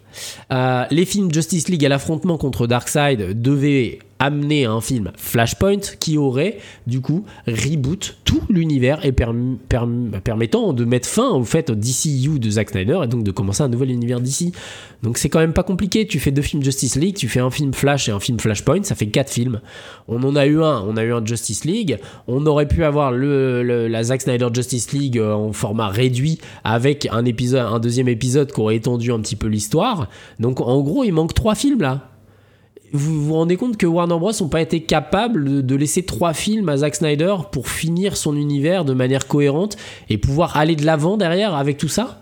Euh, 0.52 0.86
les 0.90 1.04
films 1.04 1.30
Justice 1.34 1.68
League 1.68 1.86
à 1.86 1.90
l'affrontement 1.90 2.38
contre 2.38 2.68
Darkseid 2.68 3.42
devaient 3.42 4.00
amener 4.20 4.66
un 4.66 4.80
film 4.80 5.12
Flashpoint 5.18 5.82
qui 6.00 6.18
aurait 6.18 6.58
du 6.88 7.02
coup 7.02 7.26
reboot 7.48 8.18
tout 8.24 8.42
l'univers 8.50 9.06
et 9.06 9.12
permettant 9.12 10.74
de 10.74 10.86
mettre 10.86 11.08
fin 11.08 11.30
au 11.32 11.44
fait 11.44 11.70
au 11.70 11.76
DCU 11.76 12.40
de 12.40 12.50
Zack 12.50 12.70
Snyder 12.70 13.02
et 13.04 13.08
donc 13.08 13.24
de 13.24 13.32
commencer 13.32 13.64
un 13.64 13.68
nouvel 13.68 13.92
univers 13.92 14.22
DC. 14.22 14.54
Donc 15.04 15.18
c'est 15.18 15.30
quand 15.30 15.40
même 15.40 15.54
pas 15.54 15.64
compliqué, 15.64 16.08
tu 16.08 16.20
fais 16.20 16.32
deux 16.32 16.42
films 16.42 16.64
Justice 16.64 16.96
League, 16.96 17.16
tu 17.16 17.28
fais 17.28 17.42
un 17.42 17.52
film 17.52 17.74
Flash 17.74 18.08
et 18.08 18.12
un 18.12 18.20
film 18.20 18.40
Flashpoint, 18.40 18.84
ça 18.84 18.96
fait 18.96 19.08
quatre 19.08 19.32
films. 19.32 19.60
On 20.08 20.24
en 20.24 20.36
a 20.36 20.46
eu 20.46 20.62
un, 20.64 20.82
on 20.88 20.96
a 20.98 21.04
eu 21.04 21.14
un 21.14 21.24
Justice 21.26 21.66
League, 21.66 22.00
on 22.28 22.46
aurait 22.46 22.68
pu 22.68 22.84
avoir 22.84 23.12
la 23.12 24.04
Zack 24.04 24.22
Snyder 24.22 24.48
Justice 24.54 24.94
League 24.94 25.20
euh, 25.20 25.34
en 25.34 25.52
format 25.52 25.90
réduit 25.90 26.40
avec 26.64 27.08
un 27.12 27.26
épisode 27.26 27.66
un 27.66 27.80
deuxième 27.80 28.08
épisode 28.08 28.52
qui 28.52 28.60
aurait 28.60 28.76
étendu 28.76 29.12
un 29.12 29.20
petit 29.20 29.36
peu 29.36 29.48
l'histoire. 29.48 30.08
Donc 30.40 30.62
en 30.62 30.82
gros, 30.82 31.04
il 31.04 31.12
manque 31.12 31.34
trois 31.34 31.56
films 31.56 31.82
là 31.82 32.15
vous 32.96 33.26
vous 33.26 33.34
rendez 33.34 33.58
compte 33.58 33.78
que 33.78 33.86
Warner 33.86 34.18
Bros. 34.18 34.32
n'ont 34.40 34.48
pas 34.48 34.62
été 34.62 34.82
capables 34.82 35.66
de, 35.66 35.76
laisser 35.76 36.04
trois 36.04 36.34
films 36.34 36.70
à 36.70 36.78
Zack 36.78 36.96
Snyder 36.96 37.36
pour 37.52 37.70
finir 37.70 38.18
son 38.18 38.36
univers 38.36 38.86
de 38.86 38.94
manière 38.94 39.28
cohérente 39.28 39.78
et 40.10 40.18
pouvoir 40.18 40.58
aller 40.58 40.76
de 40.76 40.86
l'avant 40.86 41.18
derrière 41.18 41.56
avec 41.56 41.78
tout 41.78 41.88
ça? 41.88 42.22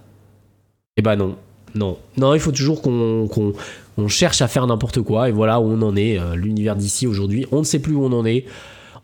Eh 0.97 1.01
ben 1.01 1.15
non, 1.15 1.35
non, 1.75 1.97
non, 2.17 2.33
il 2.33 2.39
faut 2.39 2.51
toujours 2.51 2.81
qu'on 2.81 4.07
cherche 4.07 4.41
à 4.41 4.47
faire 4.47 4.67
n'importe 4.67 5.01
quoi 5.01 5.29
et 5.29 5.31
voilà 5.31 5.59
où 5.59 5.65
on 5.65 5.81
en 5.81 5.95
est, 5.95 6.19
euh, 6.19 6.35
l'univers 6.35 6.75
d'ici 6.75 7.07
aujourd'hui, 7.07 7.45
on 7.51 7.59
ne 7.59 7.63
sait 7.63 7.79
plus 7.79 7.95
où 7.95 8.03
on 8.03 8.11
en 8.11 8.25
est. 8.25 8.45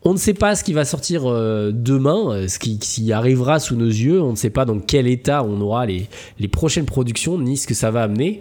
On 0.02 0.14
ne 0.14 0.18
sait 0.18 0.34
pas 0.34 0.56
ce 0.56 0.64
qui 0.64 0.72
va 0.72 0.86
sortir 0.86 1.24
euh, 1.26 1.72
demain, 1.74 2.30
euh, 2.30 2.48
ce 2.48 2.58
qui, 2.58 3.12
arrivera 3.12 3.60
sous 3.60 3.76
nos 3.76 3.86
yeux. 3.86 4.22
On 4.22 4.30
ne 4.30 4.36
sait 4.36 4.48
pas 4.48 4.64
dans 4.64 4.78
quel 4.78 5.06
état 5.06 5.44
on 5.44 5.60
aura 5.60 5.84
les, 5.84 6.08
les 6.38 6.48
prochaines 6.48 6.86
productions, 6.86 7.38
ni 7.38 7.58
ce 7.58 7.66
que 7.66 7.74
ça 7.74 7.90
va 7.90 8.04
amener. 8.04 8.40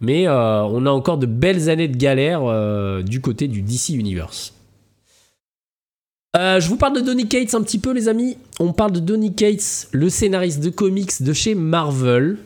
Mais 0.00 0.26
euh, 0.26 0.62
on 0.64 0.86
a 0.86 0.90
encore 0.90 1.18
de 1.18 1.26
belles 1.26 1.68
années 1.68 1.88
de 1.88 1.96
galère 1.96 2.42
euh, 2.44 3.02
du 3.02 3.20
côté 3.20 3.48
du 3.48 3.62
DC 3.62 3.90
Universe. 3.90 4.54
Euh, 6.36 6.60
je 6.60 6.68
vous 6.68 6.76
parle 6.76 6.94
de 6.94 7.00
Donny 7.00 7.26
Cates 7.26 7.54
un 7.54 7.62
petit 7.62 7.78
peu, 7.78 7.92
les 7.92 8.08
amis. 8.08 8.36
On 8.60 8.72
parle 8.72 8.92
de 8.92 9.00
Donny 9.00 9.34
Cates, 9.34 9.88
le 9.92 10.08
scénariste 10.08 10.60
de 10.60 10.70
comics 10.70 11.22
de 11.22 11.32
chez 11.32 11.54
Marvel. 11.54 12.38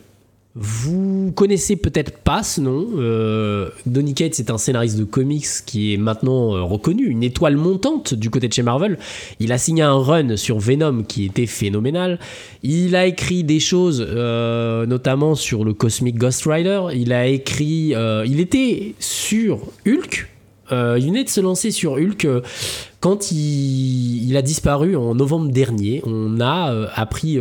Vous 0.57 1.33
connaissez 1.35 1.75
peut-être 1.75 2.19
pas 2.19 2.41
ce 2.41 2.61
nom. 2.61 2.87
Euh, 2.95 3.71
Donny 3.85 4.13
Cates 4.13 4.39
est 4.39 4.49
un 4.49 4.57
scénariste 4.57 4.97
de 4.97 5.03
comics 5.03 5.45
qui 5.65 5.93
est 5.93 5.97
maintenant 5.97 6.55
euh, 6.55 6.63
reconnu, 6.63 7.07
une 7.07 7.23
étoile 7.23 7.57
montante 7.57 8.13
du 8.13 8.29
côté 8.29 8.47
de 8.47 8.53
chez 8.53 8.63
Marvel. 8.63 8.97
Il 9.41 9.51
a 9.51 9.57
signé 9.57 9.83
un 9.83 9.97
run 9.97 10.37
sur 10.37 10.57
Venom 10.59 11.03
qui 11.03 11.25
était 11.25 11.45
phénoménal. 11.45 12.19
Il 12.63 12.95
a 12.95 13.05
écrit 13.05 13.43
des 13.43 13.59
choses, 13.59 14.05
euh, 14.07 14.85
notamment 14.85 15.35
sur 15.35 15.65
le 15.65 15.73
Cosmic 15.73 16.17
Ghost 16.17 16.45
Rider. 16.45 16.83
Il 16.93 17.11
a 17.11 17.27
écrit. 17.27 17.93
il 18.25 18.39
était 18.39 18.95
sur 18.97 19.59
Hulk. 19.85 20.29
il 20.71 21.05
venait 21.05 21.25
de 21.25 21.29
se 21.29 21.41
lancer 21.41 21.71
sur 21.71 21.93
Hulk 21.95 22.29
quand 23.01 23.29
il, 23.33 24.37
a 24.37 24.41
disparu 24.41 24.95
en 24.95 25.15
novembre 25.15 25.51
dernier. 25.51 26.01
On 26.05 26.39
a 26.39 26.87
appris 26.93 27.37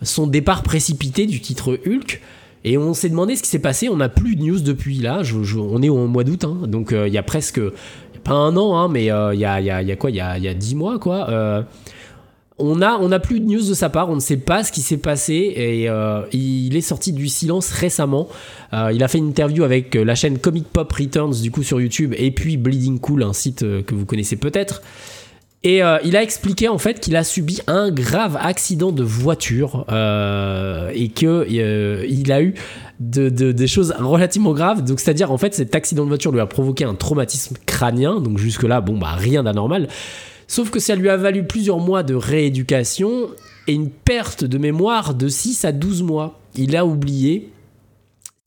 son 0.00 0.26
départ 0.26 0.62
précipité 0.62 1.26
du 1.26 1.42
titre 1.42 1.78
Hulk. 1.86 2.22
Et 2.68 2.76
on 2.76 2.92
s'est 2.92 3.08
demandé 3.08 3.34
ce 3.34 3.42
qui 3.42 3.48
s'est 3.48 3.60
passé. 3.60 3.88
On 3.88 3.96
n'a 3.96 4.10
plus 4.10 4.36
de 4.36 4.42
news 4.42 4.60
depuis 4.60 4.98
là. 4.98 5.22
on 5.56 5.82
est 5.82 5.88
au 5.88 6.06
mois 6.06 6.22
d'août, 6.22 6.44
hein. 6.44 6.58
donc 6.66 6.92
euh, 6.92 7.08
il 7.08 7.14
y 7.14 7.18
a 7.18 7.22
presque 7.22 7.58
pas 8.24 8.34
un 8.34 8.54
an, 8.58 8.76
hein, 8.76 8.88
mais 8.88 9.10
euh, 9.10 9.32
il 9.32 9.40
y, 9.40 9.46
a, 9.46 9.96
quoi? 9.96 10.10
Il 10.10 10.16
y 10.16 10.20
a, 10.20 10.36
y 10.36 10.48
a 10.48 10.52
10 10.52 10.74
mois, 10.74 10.98
quoi. 10.98 11.30
Euh, 11.30 11.62
on 12.58 12.82
a, 12.82 12.98
on 12.98 13.10
a 13.10 13.20
plus 13.20 13.40
de 13.40 13.46
news 13.46 13.66
de 13.66 13.72
sa 13.72 13.88
part. 13.88 14.10
On 14.10 14.16
ne 14.16 14.20
sait 14.20 14.36
pas 14.36 14.64
ce 14.64 14.72
qui 14.72 14.82
s'est 14.82 14.98
passé 14.98 15.32
et 15.32 15.88
il 16.36 16.76
est 16.76 16.80
sorti 16.82 17.12
du 17.12 17.28
silence 17.28 17.70
récemment. 17.70 18.28
il 18.72 19.02
a 19.02 19.08
fait 19.08 19.18
une 19.18 19.28
interview 19.28 19.62
avec 19.62 19.94
la 19.94 20.16
chaîne 20.16 20.38
Comic 20.38 20.66
Pop 20.66 20.92
Returns 20.92 21.40
du 21.40 21.52
coup 21.52 21.62
sur 21.62 21.80
YouTube 21.80 22.14
et 22.18 22.32
puis 22.32 22.56
Bleeding 22.56 22.98
Cool, 22.98 23.22
un 23.22 23.32
site 23.32 23.60
que 23.60 23.94
vous 23.94 24.04
connaissez 24.04 24.34
peut-être. 24.34 24.82
Et 25.64 25.82
euh, 25.82 25.98
il 26.04 26.16
a 26.16 26.22
expliqué 26.22 26.68
en 26.68 26.78
fait 26.78 27.00
qu'il 27.00 27.16
a 27.16 27.24
subi 27.24 27.60
un 27.66 27.90
grave 27.90 28.38
accident 28.40 28.92
de 28.92 29.02
voiture 29.02 29.84
euh, 29.90 30.90
et 30.94 31.08
que 31.08 31.46
euh, 31.50 32.06
il 32.08 32.30
a 32.30 32.42
eu 32.42 32.54
des 33.00 33.66
choses 33.66 33.92
relativement 33.98 34.52
graves. 34.52 34.84
Donc 34.84 35.00
c'est-à-dire 35.00 35.32
en 35.32 35.38
fait 35.38 35.54
cet 35.54 35.74
accident 35.74 36.04
de 36.04 36.08
voiture 36.08 36.30
lui 36.30 36.40
a 36.40 36.46
provoqué 36.46 36.84
un 36.84 36.94
traumatisme 36.94 37.56
crânien. 37.66 38.20
Donc 38.20 38.38
jusque 38.38 38.62
là 38.62 38.80
bon 38.80 38.98
bah 38.98 39.14
rien 39.16 39.42
d'anormal. 39.42 39.88
Sauf 40.46 40.70
que 40.70 40.78
ça 40.78 40.94
lui 40.94 41.08
a 41.08 41.16
valu 41.16 41.44
plusieurs 41.44 41.78
mois 41.78 42.04
de 42.04 42.14
rééducation 42.14 43.28
et 43.66 43.72
une 43.72 43.90
perte 43.90 44.44
de 44.44 44.58
mémoire 44.58 45.12
de 45.12 45.28
6 45.28 45.64
à 45.64 45.72
12 45.72 46.02
mois. 46.04 46.40
Il 46.54 46.76
a 46.76 46.86
oublié 46.86 47.50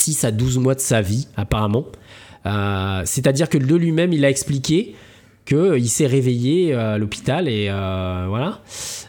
6 0.01 0.23
à 0.23 0.31
12 0.31 0.59
mois 0.59 0.75
de 0.75 0.79
sa 0.79 1.01
vie 1.01 1.27
apparemment. 1.35 1.87
c'est-à-dire 3.03 3.49
que 3.49 3.57
de 3.57 3.75
lui-même 3.75 4.13
il 4.13 4.23
a 4.23 4.29
expliqué 4.29 4.95
qu'il 5.51 5.89
s'est 5.89 6.07
réveillé 6.07 6.73
euh, 6.73 6.95
à 6.95 6.97
l'hôpital 6.97 7.47
et 7.47 7.67
euh, 7.69 8.25
voilà. 8.29 8.59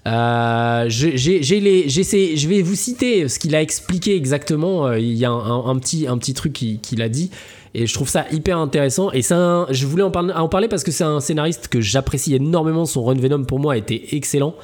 Euh, 0.07 0.89
je 0.89 2.49
vais 2.49 2.63
vous 2.63 2.75
citer 2.75 3.29
ce 3.29 3.39
qu'il 3.39 3.55
a 3.55 3.63
expliqué 3.63 4.17
exactement. 4.17 4.93
Il 4.95 5.13
y 5.13 5.25
a 5.25 5.31
un, 5.31 5.79
petit, 5.79 6.07
un 6.09 6.19
petit 6.19 6.35
truc 6.35 6.53
qu'il 6.53 7.03
a 7.03 7.09
dit 7.09 7.31
et 7.75 7.87
je 7.87 7.95
trouve 7.95 8.09
ça 8.09 8.27
hyper 8.33 8.59
intéressant. 8.59 9.13
Et 9.13 9.23
ça, 9.23 9.67
je 9.71 9.87
voulais 9.87 10.03
en 10.03 10.11
parler, 10.11 10.33
en 10.35 10.49
parler 10.49 10.69
parce 10.69 10.83
que 10.83 10.91
c'est 10.91 11.05
un 11.05 11.21
scénariste 11.21 11.69
que 11.69 11.81
j'apprécie 11.81 12.35
énormément. 12.35 12.85
Son 12.85 13.05
Run 13.05 13.15
Venom 13.15 13.45
pour 13.45 13.61
moi 13.61 13.75
a 13.75 13.77
été 13.77 14.17
excellent 14.17 14.55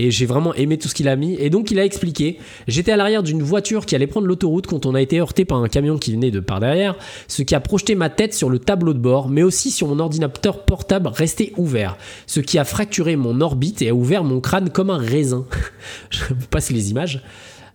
et 0.00 0.10
j'ai 0.10 0.24
vraiment 0.24 0.54
aimé 0.54 0.78
tout 0.78 0.88
ce 0.88 0.94
qu'il 0.94 1.08
a 1.08 1.16
mis. 1.16 1.34
Et 1.34 1.50
donc 1.50 1.70
il 1.70 1.78
a 1.78 1.84
expliqué, 1.84 2.38
j'étais 2.66 2.92
à 2.92 2.96
l'arrière 2.96 3.22
d'une 3.22 3.42
voiture 3.42 3.84
qui 3.84 3.94
allait 3.94 4.06
prendre 4.06 4.26
l'autoroute 4.26 4.66
quand 4.66 4.86
on 4.86 4.94
a 4.94 5.00
été 5.00 5.20
heurté 5.20 5.44
par 5.44 5.58
un 5.58 5.68
camion 5.68 5.98
qui 5.98 6.12
venait 6.12 6.30
de 6.30 6.40
par 6.40 6.60
derrière, 6.60 6.96
ce 7.28 7.42
qui 7.42 7.54
a 7.54 7.60
projeté 7.60 7.94
ma 7.94 8.08
tête 8.08 8.32
sur 8.34 8.48
le 8.48 8.58
tableau 8.58 8.94
de 8.94 8.98
bord, 8.98 9.28
mais 9.28 9.42
aussi 9.42 9.70
sur 9.70 9.88
mon 9.88 9.98
ordinateur 9.98 10.64
portable 10.64 11.08
resté 11.08 11.52
ouvert, 11.56 11.98
ce 12.26 12.40
qui 12.40 12.58
a 12.58 12.64
fracturé 12.64 13.16
mon 13.16 13.40
orbite 13.40 13.82
et 13.82 13.90
a 13.90 13.94
ouvert 13.94 14.24
mon 14.24 14.40
crâne 14.40 14.70
comme 14.70 14.90
un 14.90 14.98
raisin. 14.98 15.44
Je 16.10 16.22
passe 16.50 16.70
les 16.70 16.90
images. 16.90 17.22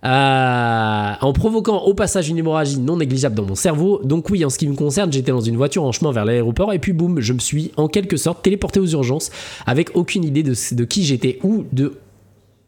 euh, 0.06 1.14
en 1.20 1.34
provoquant 1.34 1.80
au 1.84 1.94
passage 1.94 2.30
une 2.30 2.38
hémorragie 2.38 2.80
non 2.80 2.98
négligeable 2.98 3.36
dans 3.36 3.46
mon 3.46 3.56
cerveau. 3.56 4.02
Donc 4.04 4.30
oui, 4.30 4.46
en 4.46 4.50
ce 4.50 4.58
qui 4.58 4.68
me 4.68 4.76
concerne, 4.76 5.12
j'étais 5.12 5.32
dans 5.32 5.42
une 5.42 5.58
voiture 5.58 5.84
en 5.84 5.92
chemin 5.92 6.12
vers 6.12 6.26
l'aéroport 6.26 6.74
et 6.74 6.80
puis 6.80 6.94
boum, 6.94 7.20
je 7.20 7.34
me 7.34 7.40
suis 7.40 7.72
en 7.76 7.88
quelque 7.88 8.18
sorte 8.18 8.44
téléporté 8.44 8.80
aux 8.80 8.88
urgences 8.88 9.32
avec 9.66 9.96
aucune 9.96 10.24
idée 10.24 10.44
de, 10.44 10.54
de 10.76 10.86
qui 10.86 11.04
j'étais 11.04 11.40
ou 11.44 11.66
de 11.72 11.94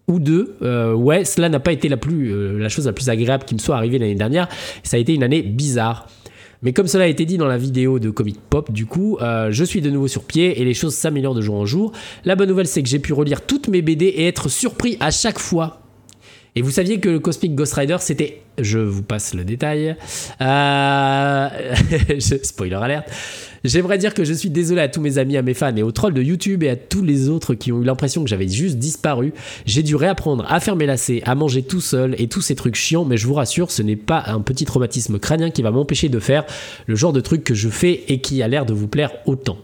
ou 0.07 0.19
deux. 0.19 0.55
Euh, 0.61 0.93
ouais, 0.93 1.25
cela 1.25 1.49
n'a 1.49 1.59
pas 1.59 1.71
été 1.71 1.89
la, 1.89 1.97
plus, 1.97 2.31
euh, 2.31 2.57
la 2.57 2.69
chose 2.69 2.85
la 2.85 2.93
plus 2.93 3.09
agréable 3.09 3.43
qui 3.43 3.53
me 3.55 3.59
soit 3.59 3.75
arrivée 3.75 3.99
l'année 3.99 4.15
dernière. 4.15 4.47
Ça 4.83 4.97
a 4.97 4.99
été 4.99 5.13
une 5.13 5.23
année 5.23 5.41
bizarre. 5.41 6.07
Mais 6.63 6.73
comme 6.73 6.87
cela 6.87 7.03
a 7.03 7.07
été 7.07 7.25
dit 7.25 7.37
dans 7.37 7.45
la 7.45 7.57
vidéo 7.57 7.99
de 7.99 8.09
Comic 8.09 8.39
Pop, 8.49 8.71
du 8.71 8.87
coup, 8.87 9.17
euh, 9.21 9.49
je 9.51 9.63
suis 9.63 9.81
de 9.81 9.91
nouveau 9.91 10.07
sur 10.07 10.23
pied 10.23 10.59
et 10.59 10.65
les 10.65 10.73
choses 10.73 10.95
s'améliorent 10.95 11.35
de 11.35 11.41
jour 11.41 11.55
en 11.55 11.65
jour. 11.65 11.91
La 12.25 12.35
bonne 12.35 12.49
nouvelle, 12.49 12.67
c'est 12.67 12.81
que 12.81 12.89
j'ai 12.89 12.99
pu 12.99 13.13
relire 13.13 13.41
toutes 13.41 13.67
mes 13.67 13.83
BD 13.83 14.05
et 14.05 14.27
être 14.27 14.49
surpris 14.49 14.97
à 14.99 15.11
chaque 15.11 15.37
fois. 15.39 15.81
Et 16.55 16.63
vous 16.63 16.71
saviez 16.71 16.99
que 16.99 17.09
le 17.09 17.19
Cosmic 17.19 17.53
Ghost 17.53 17.73
Rider, 17.75 17.97
c'était. 17.99 18.41
Je 18.57 18.79
vous 18.79 19.03
passe 19.03 19.35
le 19.35 19.43
détail. 19.43 19.95
Spoiler 22.19 22.75
alerte. 22.75 23.07
J'aimerais 23.63 23.97
dire 23.97 24.13
que 24.13 24.23
je 24.23 24.33
suis 24.33 24.49
désolé 24.49 24.81
à 24.81 24.87
tous 24.87 25.01
mes 25.01 25.17
amis, 25.17 25.37
à 25.37 25.41
mes 25.41 25.53
fans 25.53 25.75
et 25.75 25.83
aux 25.83 25.91
trolls 25.91 26.13
de 26.13 26.21
YouTube 26.21 26.63
et 26.63 26.69
à 26.69 26.75
tous 26.75 27.03
les 27.03 27.29
autres 27.29 27.53
qui 27.53 27.71
ont 27.71 27.81
eu 27.81 27.85
l'impression 27.85 28.23
que 28.23 28.29
j'avais 28.29 28.47
juste 28.47 28.77
disparu. 28.77 29.33
J'ai 29.65 29.83
dû 29.83 29.95
réapprendre 29.95 30.45
à 30.47 30.59
faire 30.59 30.75
mes 30.75 30.85
lacets, 30.85 31.21
à 31.25 31.35
manger 31.35 31.63
tout 31.63 31.81
seul 31.81 32.15
et 32.19 32.27
tous 32.27 32.41
ces 32.41 32.55
trucs 32.55 32.75
chiants, 32.75 33.05
mais 33.05 33.17
je 33.17 33.27
vous 33.27 33.33
rassure, 33.33 33.71
ce 33.71 33.81
n'est 33.81 33.95
pas 33.95 34.23
un 34.27 34.41
petit 34.41 34.65
traumatisme 34.65 35.19
crânien 35.19 35.49
qui 35.49 35.61
va 35.61 35.71
m'empêcher 35.71 36.09
de 36.09 36.19
faire 36.19 36.45
le 36.85 36.95
genre 36.95 37.13
de 37.13 37.21
truc 37.21 37.43
que 37.43 37.53
je 37.53 37.69
fais 37.69 38.03
et 38.07 38.21
qui 38.21 38.41
a 38.41 38.47
l'air 38.47 38.65
de 38.65 38.73
vous 38.73 38.87
plaire 38.87 39.11
autant. 39.25 39.57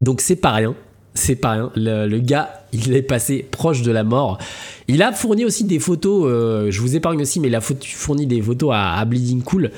Donc 0.00 0.20
c'est 0.20 0.36
pas 0.36 0.52
rien, 0.52 0.74
c'est 1.14 1.36
pas 1.36 1.52
rien. 1.52 1.72
Le, 1.76 2.18
gars, 2.18 2.64
il 2.72 2.94
est 2.94 3.02
passé 3.02 3.46
proche 3.50 3.82
de 3.82 3.92
la 3.92 4.04
mort. 4.04 4.38
Il 4.88 5.02
a 5.02 5.12
fourni 5.12 5.44
aussi 5.44 5.64
des 5.64 5.78
photos, 5.78 6.24
euh, 6.26 6.70
je 6.70 6.80
vous 6.80 6.96
épargne 6.96 7.22
aussi, 7.22 7.40
mais 7.40 7.48
il 7.48 7.54
a 7.54 7.60
fourni 7.60 8.26
des 8.26 8.42
photos 8.42 8.70
à 8.74 9.04
Bleeding 9.04 9.42
Cool 9.42 9.70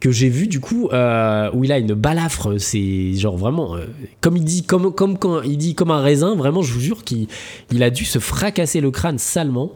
que 0.00 0.10
j'ai 0.10 0.28
vu 0.28 0.48
du 0.48 0.60
coup 0.60 0.88
euh, 0.92 1.50
où 1.52 1.62
il 1.62 1.72
a 1.72 1.78
une 1.78 1.94
balafre 1.94 2.58
c'est 2.58 3.12
genre 3.14 3.36
vraiment 3.36 3.76
euh, 3.76 3.84
comme 4.20 4.36
il 4.36 4.44
dit 4.44 4.64
comme 4.64 4.92
comme 4.92 5.18
quand 5.18 5.42
il 5.42 5.58
dit 5.58 5.74
comme 5.74 5.90
un 5.90 6.00
raisin 6.00 6.34
vraiment 6.34 6.62
je 6.62 6.72
vous 6.72 6.80
jure 6.80 7.04
qu'il 7.04 7.28
il 7.70 7.82
a 7.82 7.90
dû 7.90 8.04
se 8.04 8.18
fracasser 8.18 8.80
le 8.80 8.90
crâne 8.90 9.18
salement. 9.18 9.72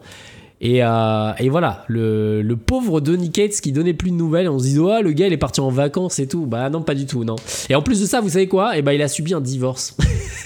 Et, 0.61 0.83
euh, 0.83 1.33
et 1.37 1.49
voilà 1.49 1.83
le, 1.89 2.41
le, 2.41 2.55
pauvre 2.55 3.01
Donny 3.01 3.29
Cates 3.29 3.59
qui 3.61 3.73
donnait 3.73 3.93
plus 3.93 4.09
de 4.09 4.15
nouvelles 4.15 4.47
on 4.47 4.57
se 4.57 4.63
dit 4.63 4.79
oh 4.79 5.01
le 5.03 5.11
gars 5.11 5.27
il 5.27 5.33
est 5.33 5.37
parti 5.37 5.59
en 5.59 5.69
vacances 5.69 6.17
et 6.17 6.27
tout. 6.27 6.45
Bah 6.45 6.69
non 6.69 6.81
pas 6.81 6.95
du 6.95 7.05
tout 7.05 7.25
non. 7.25 7.35
Et 7.69 7.75
en 7.75 7.81
plus 7.81 7.99
de 7.99 8.05
ça 8.05 8.21
vous 8.21 8.29
savez 8.29 8.47
quoi? 8.47 8.75
Et 8.75 8.79
eh 8.79 8.81
ben, 8.81 8.93
il 8.93 9.01
a 9.01 9.09
subi 9.09 9.33
un 9.33 9.41
divorce 9.41 9.97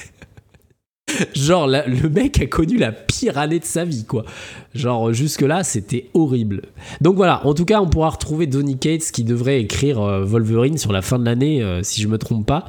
Genre, 1.34 1.68
le 1.68 2.10
mec 2.10 2.42
a 2.42 2.46
connu 2.48 2.78
la 2.78 2.92
pire 2.92 3.38
année 3.38 3.60
de 3.60 3.66
sa 3.66 3.86
vie, 3.86 4.06
quoi. 4.06 4.26
Genre, 4.74 5.14
jusque-là, 5.14 5.64
c'était 5.64 6.10
horrible. 6.14 6.64
Donc 7.02 7.16
voilà, 7.16 7.46
en 7.46 7.54
tout 7.54 7.66
cas, 7.66 7.82
on 7.82 7.88
pourra 7.88 8.10
retrouver 8.10 8.48
Donny 8.48 8.78
Cates 8.78 9.12
qui 9.12 9.24
devrait 9.24 9.62
écrire 9.62 10.02
euh, 10.02 10.24
Wolverine 10.24 10.78
sur 10.78 10.92
la 10.92 11.02
fin 11.02 11.20
de 11.20 11.26
l'année, 11.26 11.62
euh, 11.62 11.82
si 11.84 12.02
je 12.02 12.08
me 12.08 12.18
trompe 12.18 12.46
pas. 12.46 12.66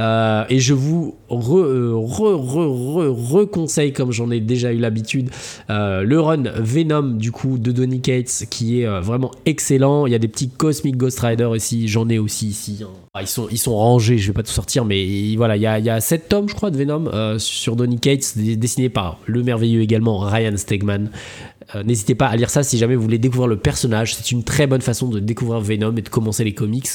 Euh, 0.00 0.44
et 0.48 0.60
je 0.60 0.72
vous 0.72 1.16
reconseille, 1.28 3.90
re, 3.90 3.92
re, 3.92 3.96
comme 3.96 4.12
j'en 4.12 4.30
ai 4.30 4.40
déjà 4.40 4.72
eu 4.72 4.78
l'habitude, 4.78 5.28
euh, 5.68 6.02
le 6.02 6.20
run 6.20 6.44
Venom 6.56 7.02
du 7.02 7.32
coup 7.32 7.58
de 7.58 7.70
Donny 7.70 8.00
Cates 8.00 8.44
qui 8.48 8.80
est 8.80 8.86
euh, 8.86 9.00
vraiment 9.00 9.30
excellent. 9.44 10.06
Il 10.06 10.12
y 10.12 10.14
a 10.14 10.18
des 10.18 10.28
petits 10.28 10.48
Cosmic 10.48 10.96
Ghost 10.96 11.20
Rider 11.20 11.50
ici, 11.54 11.86
j'en 11.88 12.08
ai 12.08 12.18
aussi 12.18 12.48
ici. 12.48 12.78
Hein. 12.82 12.88
Ah, 13.12 13.22
ils, 13.22 13.26
sont, 13.26 13.76
rangés, 13.76 14.18
je 14.18 14.28
vais 14.28 14.32
pas 14.32 14.42
tout 14.42 14.52
sortir, 14.52 14.84
mais 14.84 15.34
voilà, 15.36 15.56
il 15.56 15.62
y 15.62 15.66
a, 15.66 15.78
il 15.78 15.84
y 15.84 15.90
a 15.90 16.00
7 16.00 16.28
tomes, 16.28 16.48
je 16.48 16.54
crois, 16.54 16.70
de 16.70 16.76
Venom 16.76 17.38
sur 17.38 17.74
Donny 17.74 17.98
Cates, 17.98 18.34
dessiné 18.36 18.88
par 18.88 19.18
le 19.26 19.42
merveilleux 19.42 19.82
également 19.82 20.20
Ryan 20.20 20.56
Stegman. 20.56 21.10
N'hésitez 21.84 22.14
pas 22.14 22.26
à 22.26 22.36
lire 22.36 22.50
ça 22.50 22.62
si 22.62 22.78
jamais 22.78 22.94
vous 22.94 23.02
voulez 23.02 23.18
découvrir 23.18 23.48
le 23.48 23.56
personnage. 23.56 24.14
C'est 24.14 24.30
une 24.30 24.44
très 24.44 24.68
bonne 24.68 24.80
façon 24.80 25.08
de 25.08 25.18
découvrir 25.18 25.60
Venom 25.60 25.94
et 25.96 26.02
de 26.02 26.08
commencer 26.08 26.44
les 26.44 26.54
comics. 26.54 26.88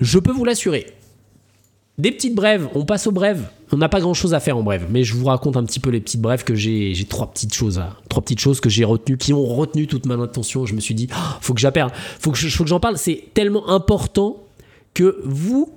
Je 0.00 0.18
peux 0.18 0.32
vous 0.32 0.44
l'assurer. 0.44 0.86
Des 1.96 2.10
petites 2.10 2.34
brèves, 2.34 2.68
on 2.74 2.84
passe 2.84 3.06
aux 3.06 3.12
brèves. 3.12 3.48
On 3.70 3.76
n'a 3.76 3.88
pas 3.88 4.00
grand 4.00 4.14
chose 4.14 4.34
à 4.34 4.40
faire 4.40 4.56
en 4.56 4.62
brève, 4.62 4.86
mais 4.90 5.04
je 5.04 5.14
vous 5.14 5.26
raconte 5.26 5.56
un 5.56 5.64
petit 5.64 5.78
peu 5.78 5.90
les 5.90 6.00
petites 6.00 6.20
brèves 6.20 6.42
que 6.42 6.54
j'ai. 6.54 6.92
J'ai 6.92 7.04
trois 7.04 7.30
petites 7.30 7.54
choses, 7.54 7.80
trois 8.08 8.22
petites 8.22 8.40
choses 8.40 8.60
que 8.60 8.68
j'ai 8.68 8.84
retenues, 8.84 9.16
qui 9.16 9.32
ont 9.32 9.44
retenu 9.44 9.86
toute 9.86 10.06
mon 10.06 10.20
attention. 10.20 10.66
Je 10.66 10.74
me 10.74 10.80
suis 10.80 10.94
dit, 10.94 11.08
oh, 11.12 11.36
faut 11.40 11.54
que 11.54 11.60
j'appelle, 11.60 11.86
faut 12.18 12.32
que 12.32 12.38
j'en 12.38 12.80
parle. 12.80 12.98
C'est 12.98 13.24
tellement 13.32 13.68
important 13.68 14.42
que 14.92 15.20
vous, 15.24 15.72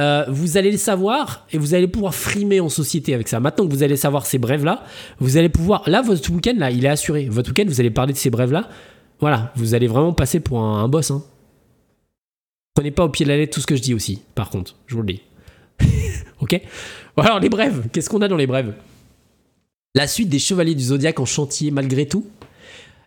euh, 0.00 0.24
vous 0.28 0.56
allez 0.56 0.72
le 0.72 0.78
savoir 0.78 1.46
et 1.52 1.58
vous 1.58 1.74
allez 1.74 1.86
pouvoir 1.86 2.14
frimer 2.14 2.60
en 2.60 2.68
société 2.68 3.14
avec 3.14 3.28
ça. 3.28 3.38
Maintenant 3.38 3.66
que 3.66 3.72
vous 3.72 3.84
allez 3.84 3.96
savoir 3.96 4.26
ces 4.26 4.38
brèves 4.38 4.64
là, 4.64 4.84
vous 5.20 5.36
allez 5.36 5.48
pouvoir. 5.48 5.88
Là, 5.88 6.02
votre 6.02 6.28
week-end 6.32 6.54
là, 6.56 6.72
il 6.72 6.84
est 6.84 6.88
assuré. 6.88 7.28
Votre 7.28 7.50
week-end, 7.50 7.64
vous 7.68 7.80
allez 7.80 7.90
parler 7.90 8.12
de 8.12 8.18
ces 8.18 8.30
brèves 8.30 8.52
là. 8.52 8.68
Voilà, 9.20 9.52
vous 9.54 9.74
allez 9.74 9.86
vraiment 9.86 10.12
passer 10.12 10.40
pour 10.40 10.58
un, 10.60 10.82
un 10.82 10.88
boss. 10.88 11.12
Hein. 11.12 11.22
Prenez 12.74 12.90
pas 12.90 13.04
au 13.04 13.08
pied 13.08 13.24
de 13.24 13.30
la 13.30 13.36
lettre 13.36 13.54
tout 13.54 13.60
ce 13.60 13.66
que 13.66 13.76
je 13.76 13.82
dis 13.82 13.94
aussi. 13.94 14.22
Par 14.34 14.50
contre, 14.50 14.74
je 14.86 14.96
vous 14.96 15.02
le 15.02 15.12
dis. 15.12 15.20
ok 16.40 16.60
Alors, 17.16 17.40
les 17.40 17.48
brèves. 17.48 17.88
Qu'est-ce 17.92 18.08
qu'on 18.08 18.22
a 18.22 18.28
dans 18.28 18.36
les 18.36 18.46
brèves? 18.46 18.74
La 19.94 20.06
suite 20.06 20.28
des 20.28 20.38
Chevaliers 20.38 20.74
du 20.74 20.84
Zodiaque 20.84 21.20
en 21.20 21.26
chantier, 21.26 21.70
malgré 21.70 22.06
tout. 22.06 22.26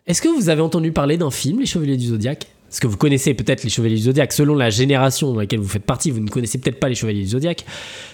Est-ce 0.06 0.22
que 0.22 0.28
vous 0.28 0.48
avez 0.48 0.62
entendu 0.62 0.92
parler 0.92 1.16
d'un 1.16 1.32
film, 1.32 1.58
Les 1.58 1.66
Chevaliers 1.66 1.96
du 1.96 2.06
Zodiaque? 2.06 2.46
Est-ce 2.70 2.80
que 2.80 2.86
vous 2.86 2.96
connaissez 2.96 3.34
peut-être 3.34 3.64
les 3.64 3.70
Chevaliers 3.70 3.96
du 3.96 4.02
Zodiaque. 4.02 4.32
Selon 4.32 4.54
la 4.54 4.70
génération 4.70 5.32
dans 5.32 5.40
laquelle 5.40 5.60
vous 5.60 5.68
faites 5.68 5.84
partie, 5.84 6.10
vous 6.10 6.20
ne 6.20 6.28
connaissez 6.28 6.58
peut-être 6.58 6.78
pas 6.78 6.88
les 6.88 6.94
Chevaliers 6.94 7.22
du 7.22 7.28
Zodiaque. 7.28 7.64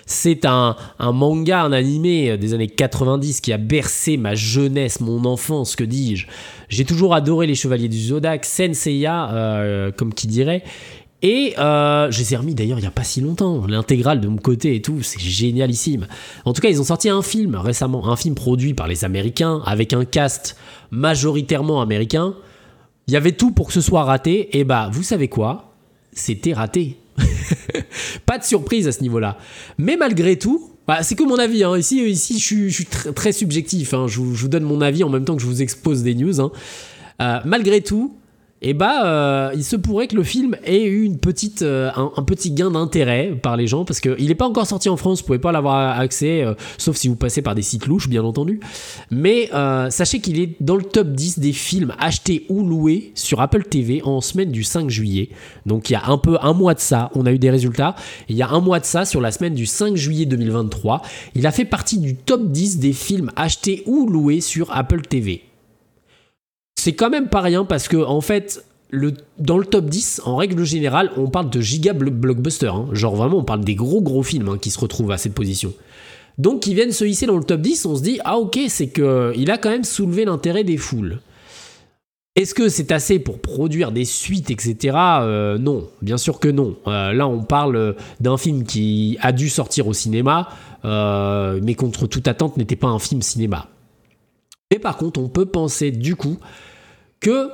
C'est 0.07 0.45
un, 0.45 0.77
un, 0.99 1.13
manga, 1.13 1.63
un 1.63 1.73
animé 1.73 2.37
des 2.37 2.55
années 2.55 2.69
90 2.69 3.41
qui 3.41 3.53
a 3.53 3.59
bercé 3.59 4.17
ma 4.17 4.35
jeunesse, 4.35 5.01
mon 5.01 5.25
enfance, 5.25 5.75
que 5.75 5.85
dis-je. 5.85 6.27
J'ai 6.69 6.85
toujours 6.85 7.15
adoré 7.15 7.47
les 7.47 7.55
Chevaliers 7.55 7.89
du 7.89 7.99
Zodiaque, 8.01 8.45
Senseiya, 8.45 9.31
euh, 9.33 9.91
comme 9.91 10.13
qui 10.15 10.27
dirait. 10.27 10.63
Et 11.23 11.55
euh, 11.57 12.11
je 12.11 12.19
les 12.19 12.35
ai 12.35 12.37
remis 12.37 12.55
d'ailleurs 12.55 12.79
il 12.79 12.83
n'y 12.83 12.89
a 12.89 12.93
pas 12.93 13.05
si 13.05 13.21
longtemps, 13.21 13.65
l'intégrale 13.67 14.21
de 14.21 14.27
mon 14.27 14.39
côté 14.39 14.75
et 14.75 14.83
tout, 14.83 15.03
c'est 15.03 15.21
génialissime. 15.21 16.09
En 16.45 16.53
tout 16.53 16.61
cas, 16.61 16.69
ils 16.69 16.81
ont 16.81 16.85
sorti 16.85 17.09
un 17.09 17.23
film 17.23 17.55
récemment, 17.55 18.09
un 18.11 18.17
film 18.17 18.35
produit 18.35 18.75
par 18.75 18.89
les 18.89 19.05
Américains, 19.05 19.63
avec 19.65 19.93
un 19.93 20.05
cast 20.05 20.57
majoritairement 20.91 21.81
américain. 21.81 22.35
Il 23.07 23.15
y 23.15 23.17
avait 23.17 23.33
tout 23.33 23.53
pour 23.53 23.69
que 23.69 23.73
ce 23.73 23.81
soit 23.81 24.03
raté, 24.03 24.59
et 24.59 24.65
bah 24.65 24.91
vous 24.93 25.05
savez 25.05 25.29
quoi? 25.29 25.75
C'était 26.13 26.53
raté. 26.53 26.97
pas 28.27 28.39
de 28.39 28.45
surprise 28.45 28.89
à 28.89 28.93
ce 28.93 29.01
niveau-là. 29.03 29.39
Mais 29.79 29.97
malgré 29.97 30.39
tout, 30.39 30.73
bah, 30.87 31.03
c'est 31.03 31.15
que 31.15 31.23
mon 31.23 31.39
avis. 31.39 31.63
Hein. 31.63 31.79
Ici, 31.79 32.03
ici, 32.09 32.39
je 32.39 32.69
suis, 32.69 32.87
très, 32.87 33.33
subjectif. 33.33 33.95
Hein. 33.95 34.07
Je, 34.09 34.21
vous, 34.21 34.49
donne 34.49 34.65
mon 34.65 34.81
avis 34.81 35.05
en 35.05 35.09
même 35.09 35.25
temps 35.25 35.37
que 35.37 35.43
je 35.43 35.47
vous 35.47 35.63
expose 35.63 36.03
des 36.03 36.15
news. 36.15 36.41
Hein. 36.41 36.51
Euh, 37.21 37.39
malgré 37.45 37.81
tout, 37.81 38.17
et 38.63 38.75
bah 38.75 39.05
euh, 39.05 39.51
il 39.55 39.65
se 39.65 39.75
pourrait 39.75 40.07
que 40.07 40.15
le 40.15 40.23
film 40.23 40.57
ait 40.65 40.85
eu 40.85 41.03
une 41.03 41.19
petite, 41.19 41.63
euh, 41.63 41.91
un, 41.97 42.23
petit 42.23 42.53
gain 42.53 42.71
d'intérêt 42.71 43.37
par 43.43 43.57
les 43.57 43.67
gens 43.67 43.85
parce 43.85 43.99
qu'il 43.99 44.29
n'est 44.29 44.37
pas 44.37 44.47
encore 44.47 44.67
sorti 44.67 44.89
en 44.89 44.97
France, 44.97 45.21
vous 45.21 45.27
pouvez 45.27 45.41
pas 45.41 45.51
l'avoir 45.51 45.99
accès, 45.99 46.45
euh, 46.45 46.55
sauf 46.79 46.97
si 46.97 47.09
vous 47.09 47.17
passez 47.17 47.43
par 47.43 47.57
des 47.57 47.63
sites 47.63 47.87
louches 47.87 48.09
bien 48.09 48.23
entendu. 48.23 48.61
Mais 49.11 49.51
sachez 49.91 50.21
qu'il 50.21 50.39
est 50.41 50.57
dans 50.61 50.77
le 50.77 50.85
top 50.85 51.09
10 51.09 51.41
des 51.41 51.53
films 51.53 51.93
achetés 51.99 52.47
ou 52.49 52.65
loués 52.65 53.13
sur 53.15 53.41
Apple 53.41 53.65
TV 53.65 54.01
en 54.05 54.21
semaine 54.21 54.53
du 54.53 54.63
5 54.63 54.89
juillet. 54.89 55.31
Donc 55.67 55.91
il 55.91 55.95
y 55.95 55.97
a 55.97 56.07
un 56.07 56.19
peu 56.19 56.39
un 56.41 56.53
mois 56.53 56.75
de 56.75 56.81
ça, 56.81 57.11
on 57.15 57.27
a 57.27 57.33
eu 57.33 57.39
des 57.39 57.51
résultats. 57.51 57.97
il 58.29 58.37
y 58.37 58.43
a 58.43 58.49
un 58.49 58.61
mois 58.61 58.79
de 58.79 58.85
ça, 58.85 59.05
sur 59.05 59.21
la 59.21 59.33
semaine 59.33 59.55
du 59.55 59.67
5 59.67 59.97
juillet 59.97 60.27
2023, 60.27 61.03
il 61.35 61.47
a 61.47 61.51
fait 61.53 61.65
partie 61.65 61.99
du 61.99 62.15
top 62.15 62.51
10 62.51 62.79
des 62.79 62.93
films 62.93 63.31
achetés 63.35 63.83
ou 63.87 64.09
loués 64.09 64.41
sur 64.41 64.75
Apple 64.75 65.03
TV 65.03 65.43
c'est 66.83 66.95
quand 66.95 67.11
même 67.11 67.29
pas 67.29 67.41
rien 67.41 67.65
parce 67.65 67.87
que 67.87 67.97
en 67.97 68.21
fait 68.21 68.65
dans 69.39 69.57
le 69.57 69.65
top 69.65 69.87
10, 69.87 70.23
en 70.25 70.37
règle 70.37 70.65
générale, 70.65 71.13
on 71.17 71.29
parle 71.29 71.49
de 71.49 71.61
giga 71.61 71.93
blockbuster. 71.93 72.67
Hein. 72.67 72.89
Genre 72.93 73.15
vraiment, 73.15 73.39
on 73.39 73.45
parle 73.45 73.65
des 73.65 73.77
gros 73.77 74.03
gros 74.03 74.23
films 74.23 74.49
hein, 74.49 74.59
qui 74.61 74.71
se 74.71 74.79
retrouvent 74.79 75.13
à 75.13 75.17
cette 75.17 75.33
position. 75.33 75.73
Donc, 76.39 76.61
qui 76.61 76.75
viennent 76.75 76.93
se 76.93 77.05
hisser 77.05 77.27
dans 77.27 77.37
le 77.37 77.45
top 77.45 77.61
10, 77.61 77.87
on 77.87 77.97
se 77.97 78.03
dit, 78.03 78.19
ah 78.25 78.37
ok, 78.37 78.59
c'est 78.69 78.89
que 78.89 79.33
il 79.37 79.51
a 79.51 79.59
quand 79.59 79.71
même 79.71 79.85
soulevé 79.85 80.25
l'intérêt 80.25 80.65
des 80.65 80.77
foules. 80.77 81.21
Est-ce 82.35 82.55
que 82.55 82.69
c'est 82.69 82.91
assez 82.91 83.19
pour 83.19 83.39
produire 83.39 83.93
des 83.93 84.05
suites, 84.05 84.51
etc. 84.51 84.97
Euh, 85.21 85.59
non, 85.59 85.89
bien 86.03 86.19
sûr 86.19 86.41
que 86.41 86.49
non. 86.49 86.77
Euh, 86.87 87.13
là, 87.13 87.29
on 87.29 87.45
parle 87.45 87.95
d'un 88.21 88.37
film 88.37 88.65
qui 88.65 89.17
a 89.21 89.33
dû 89.33 89.49
sortir 89.49 89.87
au 89.87 89.93
cinéma, 89.93 90.49
euh, 90.85 91.61
mais 91.63 91.75
contre 91.75 92.07
toute 92.07 92.27
attente 92.29 92.57
n'était 92.57 92.77
pas 92.77 92.89
un 92.89 92.99
film 92.99 93.23
cinéma. 93.23 93.69
Mais 94.71 94.79
par 94.79 94.97
contre, 94.97 95.21
on 95.21 95.29
peut 95.29 95.47
penser 95.47 95.91
du 95.91 96.17
coup 96.17 96.39
que 97.23 97.51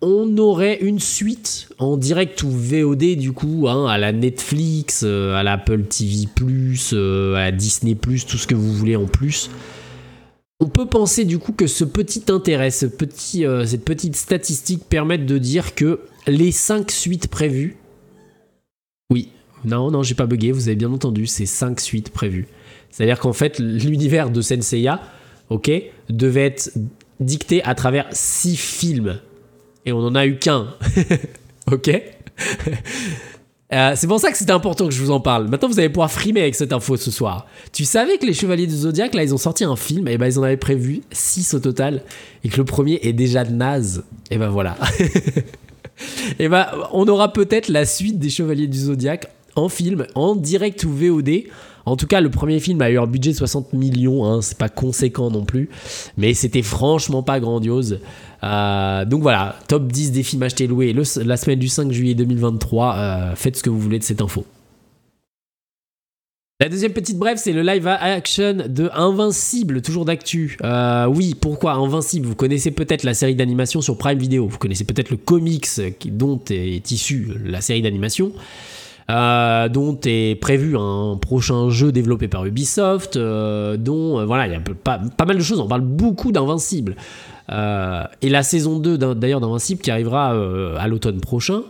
on 0.00 0.38
aurait 0.38 0.78
une 0.80 1.00
suite 1.00 1.68
en 1.78 1.96
direct 1.96 2.42
ou 2.44 2.50
VOD 2.50 3.16
du 3.16 3.32
coup 3.32 3.66
hein, 3.68 3.86
à 3.86 3.98
la 3.98 4.12
Netflix, 4.12 5.02
euh, 5.04 5.34
à 5.34 5.42
l'Apple 5.42 5.82
TV+, 5.82 6.28
euh, 6.92 7.34
à 7.34 7.40
la 7.40 7.52
Disney+, 7.52 7.96
tout 7.96 8.38
ce 8.38 8.46
que 8.46 8.54
vous 8.54 8.72
voulez 8.72 8.94
en 8.94 9.06
plus. 9.06 9.50
On 10.60 10.68
peut 10.68 10.86
penser 10.86 11.24
du 11.24 11.38
coup 11.38 11.52
que 11.52 11.66
ce 11.66 11.84
petit 11.84 12.24
intérêt, 12.28 12.70
ce 12.70 12.86
petit, 12.86 13.44
euh, 13.44 13.66
cette 13.66 13.84
petite 13.84 14.16
statistique 14.16 14.84
permettent 14.88 15.26
de 15.26 15.38
dire 15.38 15.74
que 15.74 16.00
les 16.26 16.52
5 16.52 16.90
suites 16.90 17.28
prévues... 17.28 17.76
Oui, 19.10 19.30
non, 19.64 19.90
non, 19.90 20.02
j'ai 20.02 20.14
pas 20.14 20.26
bugué, 20.26 20.52
vous 20.52 20.68
avez 20.68 20.76
bien 20.76 20.92
entendu, 20.92 21.26
c'est 21.26 21.46
5 21.46 21.80
suites 21.80 22.10
prévues. 22.10 22.46
C'est-à-dire 22.90 23.18
qu'en 23.18 23.32
fait, 23.32 23.58
l'univers 23.58 24.30
de 24.30 24.40
Senseiya, 24.40 25.00
ok, 25.50 25.70
devait 26.08 26.46
être 26.46 26.72
dicté 27.20 27.62
à 27.64 27.74
travers 27.74 28.06
six 28.12 28.56
films. 28.56 29.20
Et 29.84 29.92
on 29.92 30.02
n'en 30.02 30.14
a 30.14 30.26
eu 30.26 30.38
qu'un. 30.38 30.68
ok? 31.72 31.90
Euh, 33.70 33.92
c'est 33.96 34.06
pour 34.06 34.18
ça 34.18 34.30
que 34.30 34.38
c'était 34.38 34.52
important 34.52 34.86
que 34.86 34.94
je 34.94 35.02
vous 35.02 35.10
en 35.10 35.20
parle. 35.20 35.46
Maintenant, 35.48 35.68
vous 35.68 35.78
allez 35.78 35.90
pouvoir 35.90 36.10
frimer 36.10 36.40
avec 36.40 36.54
cette 36.54 36.72
info 36.72 36.96
ce 36.96 37.10
soir. 37.10 37.46
Tu 37.70 37.84
savais 37.84 38.16
que 38.16 38.24
les 38.24 38.32
Chevaliers 38.32 38.66
du 38.66 38.74
Zodiac, 38.74 39.12
là, 39.14 39.22
ils 39.22 39.34
ont 39.34 39.38
sorti 39.38 39.62
un 39.64 39.76
film, 39.76 40.08
et 40.08 40.16
ben 40.16 40.26
ils 40.26 40.38
en 40.38 40.42
avaient 40.42 40.56
prévu 40.56 41.02
6 41.10 41.52
au 41.52 41.60
total, 41.60 42.02
et 42.44 42.48
que 42.48 42.56
le 42.56 42.64
premier 42.64 42.98
est 43.02 43.12
déjà 43.12 43.44
naze. 43.44 44.04
Et 44.30 44.38
ben 44.38 44.48
voilà. 44.48 44.74
et 46.38 46.48
ben, 46.48 46.66
on 46.92 47.06
aura 47.08 47.32
peut-être 47.34 47.68
la 47.68 47.84
suite 47.84 48.18
des 48.18 48.30
Chevaliers 48.30 48.68
du 48.68 48.78
Zodiac 48.78 49.30
en 49.54 49.68
film, 49.68 50.06
en 50.14 50.34
direct 50.34 50.84
ou 50.84 50.90
VOD. 50.90 51.42
En 51.88 51.96
tout 51.96 52.06
cas, 52.06 52.20
le 52.20 52.30
premier 52.30 52.60
film 52.60 52.80
a 52.82 52.90
eu 52.90 52.98
un 52.98 53.06
budget 53.06 53.32
de 53.32 53.36
60 53.36 53.72
millions, 53.72 54.24
hein, 54.24 54.42
c'est 54.42 54.58
pas 54.58 54.68
conséquent 54.68 55.30
non 55.30 55.44
plus, 55.44 55.70
mais 56.16 56.34
c'était 56.34 56.62
franchement 56.62 57.22
pas 57.22 57.40
grandiose. 57.40 58.00
Euh, 58.44 59.04
donc 59.04 59.22
voilà, 59.22 59.56
top 59.68 59.90
10 59.90 60.12
des 60.12 60.22
films 60.22 60.42
achetés 60.42 60.64
et 60.64 60.66
loués 60.66 60.94
la 61.24 61.36
semaine 61.36 61.58
du 61.58 61.68
5 61.68 61.90
juillet 61.90 62.14
2023. 62.14 62.94
Euh, 62.96 63.34
faites 63.36 63.56
ce 63.56 63.62
que 63.62 63.70
vous 63.70 63.80
voulez 63.80 63.98
de 63.98 64.04
cette 64.04 64.20
info. 64.20 64.44
La 66.60 66.68
deuxième 66.68 66.92
petite 66.92 67.16
brève, 67.16 67.38
c'est 67.38 67.52
le 67.52 67.62
live 67.62 67.86
action 67.86 68.64
de 68.68 68.90
Invincible, 68.92 69.80
toujours 69.80 70.04
d'actu. 70.04 70.56
Euh, 70.64 71.06
oui, 71.06 71.36
pourquoi 71.40 71.74
Invincible? 71.74 72.26
Vous 72.26 72.34
connaissez 72.34 72.72
peut-être 72.72 73.04
la 73.04 73.14
série 73.14 73.36
d'animation 73.36 73.80
sur 73.80 73.96
Prime 73.96 74.18
Video, 74.18 74.46
vous 74.46 74.58
connaissez 74.58 74.82
peut-être 74.82 75.10
le 75.10 75.18
comics 75.18 75.68
dont 76.06 76.40
est 76.50 76.90
issue 76.90 77.28
la 77.44 77.60
série 77.60 77.80
d'animation. 77.80 78.32
Dont 79.08 79.98
est 80.04 80.40
prévu 80.40 80.76
un 80.76 81.18
prochain 81.20 81.70
jeu 81.70 81.92
développé 81.92 82.28
par 82.28 82.44
Ubisoft, 82.44 83.16
dont 83.16 84.26
voilà, 84.26 84.46
il 84.46 84.52
y 84.52 84.56
a 84.56 84.60
pas, 84.60 85.00
mal 85.26 85.36
de 85.36 85.42
choses. 85.42 85.60
On 85.60 85.68
parle 85.68 85.82
beaucoup 85.82 86.32
d'Invincible. 86.32 86.96
Euh, 87.50 88.04
et 88.20 88.28
la 88.28 88.42
saison 88.42 88.78
2 88.78 89.14
d'ailleurs 89.14 89.40
d'Invincible 89.40 89.80
qui 89.80 89.90
arrivera 89.90 90.34
euh, 90.34 90.76
à 90.78 90.88
l'automne 90.88 91.20
prochain. 91.20 91.62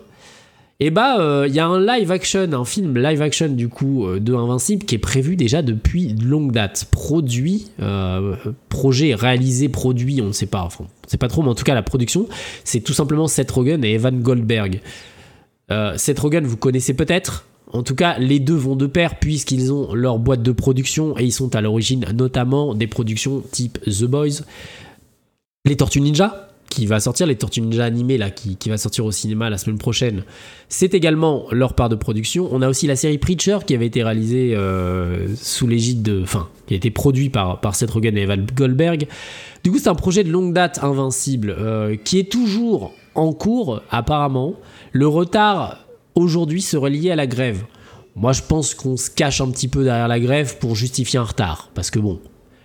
Et 0.81 0.90
bah, 0.90 1.18
euh, 1.18 1.46
il 1.48 1.55
y 1.55 1.59
a 1.59 1.66
un 1.66 1.81
live 1.85 2.12
action, 2.12 2.53
un 2.53 2.64
film 2.64 2.96
live 2.98 3.20
action 3.20 3.48
du 3.48 3.68
coup 3.68 4.07
de 4.18 4.35
Invincible 4.35 4.85
qui 4.85 4.94
est 4.94 5.01
prévu 5.01 5.35
déjà 5.35 5.61
depuis 5.61 6.14
longue 6.14 6.53
date. 6.53 6.87
Produit, 6.90 7.68
projet 8.68 9.14
réalisé, 9.14 9.68
produit, 9.68 10.20
on 10.22 10.29
ne 10.29 10.33
sait 10.33 10.46
pas, 10.46 10.62
enfin, 10.62 10.85
on 10.85 11.09
sait 11.09 11.16
pas 11.16 11.27
trop, 11.27 11.42
mais 11.42 11.48
en 11.48 11.57
tout 11.57 11.64
cas 11.64 11.74
la 11.74 11.83
production, 11.83 12.29
c'est 12.62 12.81
tout 12.81 12.92
simplement 12.92 13.27
Seth 13.27 13.51
Rogen 13.51 13.85
et 13.85 13.94
Evan 13.94 14.20
Goldberg. 14.20 14.81
Seth 15.70 16.18
Rogen, 16.18 16.46
vous 16.46 16.57
connaissez 16.57 16.94
peut-être, 16.94 17.44
en 17.72 17.83
tout 17.83 17.94
cas, 17.94 18.18
les 18.18 18.40
deux 18.40 18.54
vont 18.54 18.76
de 18.76 18.87
pair 18.87 19.18
puisqu'ils 19.18 19.72
ont 19.72 19.94
leur 19.94 20.18
boîte 20.18 20.42
de 20.42 20.52
production 20.52 21.18
et 21.18 21.24
ils 21.24 21.33
sont 21.33 21.54
à 21.54 21.61
l'origine 21.61 22.07
notamment 22.14 22.74
des 22.74 22.87
productions 22.87 23.42
type 23.50 23.78
The 23.85 24.04
Boys, 24.04 24.42
les 25.66 25.76
Tortues 25.76 26.00
Ninja, 26.00 26.48
qui 26.70 26.87
va 26.87 27.00
sortir, 27.00 27.26
les 27.26 27.37
Tortues 27.37 27.61
Ninja 27.61 27.85
animées 27.85 28.16
là, 28.16 28.31
qui, 28.31 28.57
va 28.68 28.78
sortir 28.78 29.04
au 29.04 29.12
cinéma 29.12 29.50
la 29.50 29.59
semaine 29.59 29.78
prochaine, 29.78 30.24
c'est 30.68 30.94
également 30.94 31.46
leur 31.50 31.74
part 31.74 31.88
de 31.90 31.94
production. 31.94 32.48
On 32.52 32.62
a 32.62 32.68
aussi 32.68 32.87
la 32.87 32.96
série 32.96 33.18
Preacher 33.18 33.59
qui 33.66 33.74
avait 33.74 33.87
été 33.87 34.02
réalisée 34.02 34.54
euh, 34.54 35.35
sous 35.37 35.66
l'égide 35.66 36.02
de, 36.02 36.22
enfin, 36.22 36.48
qui 36.66 36.74
a 36.74 36.76
été 36.76 36.90
produit 36.90 37.28
par, 37.28 37.61
par 37.61 37.74
Seth 37.74 37.90
Rogen 37.90 38.16
et 38.16 38.22
Evan 38.22 38.46
Goldberg. 38.54 39.07
Du 39.62 39.70
coup, 39.70 39.78
c'est 39.78 39.88
un 39.88 39.94
projet 39.94 40.24
de 40.24 40.31
longue 40.31 40.54
date 40.54 40.83
invincible 40.83 41.54
euh, 41.59 41.96
qui 42.02 42.18
est 42.18 42.31
toujours 42.31 42.94
en 43.18 43.33
cours 43.33 43.83
apparemment. 43.90 44.54
Le 44.92 45.07
retard 45.07 45.85
aujourd'hui 46.14 46.62
serait 46.62 46.90
lié 46.90 47.11
à 47.11 47.16
la 47.16 47.26
grève. 47.26 47.64
Moi, 48.16 48.33
je 48.33 48.42
pense 48.42 48.74
qu'on 48.74 48.96
se 48.96 49.11
cache 49.11 49.40
un 49.40 49.50
petit 49.50 49.68
peu 49.68 49.85
derrière 49.85 50.09
la 50.09 50.18
grève 50.18 50.59
pour 50.59 50.74
justifier 50.74 51.18
un 51.18 51.24
retard, 51.24 51.70
parce 51.74 51.90
que 51.90 51.98
bon, 51.98 52.20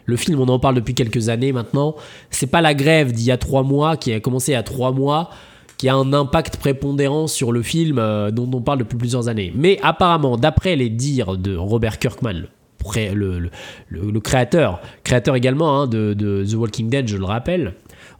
le 0.06 0.16
film, 0.16 0.39
on 0.39 0.48
en 0.48 0.60
parle 0.60 0.76
depuis 0.76 0.96
quelques 0.96 1.30
années 1.30 1.52
maintenant. 1.52 1.96
C'est 2.30 2.48
pas 2.48 2.62
la 2.62 2.74
grève 2.74 3.12
d'il 3.12 3.26
y 3.26 3.32
a 3.32 3.38
trois 3.38 3.63
mois, 3.63 3.98
qui 3.98 4.12
a 4.13 4.20
commencé 4.20 4.52
il 4.52 4.56
y 4.56 4.58
a 4.58 4.63
trois 4.63 4.92
mois, 4.92 5.30
qui 5.78 5.89
a 5.89 5.96
un 5.96 6.13
impact 6.13 6.58
prépondérant 6.58 7.28
sur 7.28 7.52
le 7.52 7.62
film 7.62 8.00
euh, 8.00 8.32
dont 8.32 8.50
on 8.54 8.62
parle 8.62 8.80
depuis 8.80 8.98
plusieurs 8.98 9.28
années. 9.28 9.52
Mais 9.56 9.80
apparemment, 9.84 10.38
d'après 10.38 10.76
les 10.76 10.89
dires 10.89 11.38
de 11.38 11.56
Robert 11.56 12.00
Kirkman, 12.00 12.44
le, 13.13 14.20
créateur, 14.20 14.82
créateur 15.04 15.36
également 15.36 15.82
hein, 15.82 15.88
de, 15.88 16.46
The 16.50 16.56
Walking 16.56 16.89
Dead, 16.89 17.08
je 17.08 17.18
le 17.18 17.26
rappelle, 17.26 17.74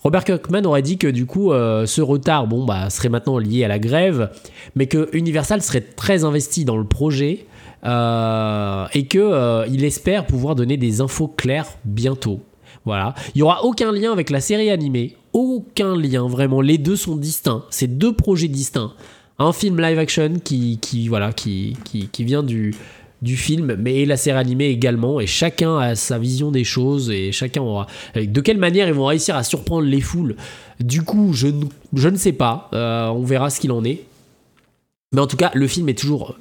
Robert 0.04 0.24
Kirkman 0.26 0.66
aurait 0.66 0.82
dit 0.82 0.98
que 0.98 1.08
du 1.08 1.26
coup, 1.26 1.52
euh, 1.52 1.86
ce 1.86 2.02
retard, 2.02 2.48
bon, 2.48 2.66
bah, 2.66 2.90
serait 2.90 3.10
maintenant 3.10 3.38
lié 3.38 3.64
à 3.64 3.68
la 3.68 3.80
grève, 3.80 4.32
mais 4.76 4.88
que 4.88 5.10
Universal 5.14 5.62
serait 5.62 5.82
très 5.82 6.24
investi 6.24 6.66
dans 6.66 6.78
le 6.78 6.84
projet 6.84 7.46
euh, 7.86 8.86
et 8.94 9.08
que 9.08 9.20
euh, 9.20 9.66
espère 9.66 10.26
pouvoir 10.26 10.56
donner 10.56 10.78
des 10.78 11.02
infos 11.02 11.28
claires 11.28 11.68
bientôt. 11.86 12.42
Voilà, 12.86 13.14
il 13.34 13.40
y 13.40 13.42
aura 13.44 13.64
aucun 13.64 13.94
lien 13.94 14.12
avec 14.12 14.30
la 14.30 14.42
série 14.42 14.70
animée, 14.70 15.16
aucun 15.32 15.96
lien 15.96 16.28
vraiment. 16.28 16.60
Les 16.60 16.78
deux 16.78 16.98
sont 16.98 17.16
distincts, 17.16 17.64
c'est 17.70 17.98
deux 17.98 18.14
projets 18.14 18.50
distincts. 18.50 18.92
Un 19.40 19.54
film 19.54 19.80
live 19.82 19.98
action 19.98 20.34
qui, 20.44 21.08
voilà, 21.08 21.34
qui, 21.34 21.76
qui 21.84 22.24
vient 22.24 22.44
du, 22.44 22.76
du 23.24 23.38
film, 23.38 23.78
mais 23.80 24.06
la 24.06 24.18
série 24.18 24.38
animée 24.38 24.68
également, 24.68 25.22
et 25.22 25.28
chacun 25.28 25.78
a 25.78 25.96
sa 25.96 26.20
vision 26.20 26.52
des 26.52 26.66
choses, 26.66 27.10
et 27.10 27.32
chacun 27.32 27.62
aura... 27.62 27.88
De 28.16 28.42
quelle 28.42 28.58
manière 28.58 28.88
ils 28.88 28.94
vont 28.94 29.06
réussir 29.06 29.38
à 29.38 29.44
surprendre 29.44 29.88
les 29.88 30.02
foules 30.02 30.36
Du 30.82 31.04
coup, 31.04 31.32
je, 31.32 31.48
ne 31.48 32.18
sais 32.18 32.34
pas, 32.34 32.70
euh, 32.74 33.08
on 33.08 33.24
verra 33.24 33.50
ce 33.50 33.62
qu'il 33.62 33.72
en 33.72 33.86
est. 33.86 34.02
Mais 35.14 35.22
en 35.22 35.28
tout 35.28 35.38
cas, 35.38 35.52
le 35.54 35.68
film 35.68 35.88
est 35.88 35.98
toujours 35.98 36.36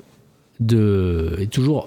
de, 0.58 1.36
est 1.38 1.52
toujours 1.52 1.86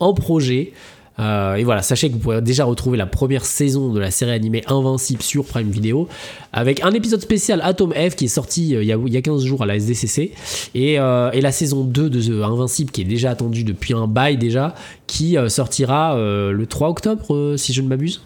en 0.00 0.12
projet. 0.12 0.72
Euh, 1.18 1.56
et 1.56 1.64
voilà, 1.64 1.82
sachez 1.82 2.08
que 2.08 2.14
vous 2.14 2.18
pourrez 2.18 2.40
déjà 2.40 2.64
retrouver 2.64 2.96
la 2.96 3.06
première 3.06 3.44
saison 3.44 3.92
de 3.92 4.00
la 4.00 4.10
série 4.10 4.32
animée 4.32 4.62
Invincible 4.66 5.22
sur 5.22 5.44
Prime 5.44 5.70
Video, 5.70 6.08
avec 6.52 6.82
un 6.84 6.92
épisode 6.92 7.20
spécial 7.20 7.60
Atom 7.62 7.92
F 7.92 8.16
qui 8.16 8.26
est 8.26 8.28
sorti 8.28 8.74
euh, 8.74 8.82
il, 8.82 8.86
y 8.86 8.92
a, 8.92 8.98
il, 9.06 9.12
y 9.12 9.16
a, 9.16 9.22
15 9.22 9.44
jours 9.44 9.62
à 9.62 9.66
la 9.66 9.76
SDCC, 9.76 10.32
et, 10.74 10.98
euh, 10.98 11.30
et, 11.32 11.40
la 11.40 11.52
saison 11.52 11.84
2 11.84 12.10
de 12.10 12.42
Invincible 12.42 12.90
qui 12.90 13.02
est 13.02 13.06
déjà 13.06 13.30
attendue 13.30 13.64
depuis 13.64 13.94
un 13.94 14.06
bail 14.06 14.36
déjà, 14.36 14.74
qui 15.06 15.36
sortira 15.48 16.16
le 16.16 16.64
3 16.66 16.88
octobre 16.88 17.54
si 17.56 17.72
je 17.72 17.82
ne 17.82 17.88
m'abuse. 17.88 18.22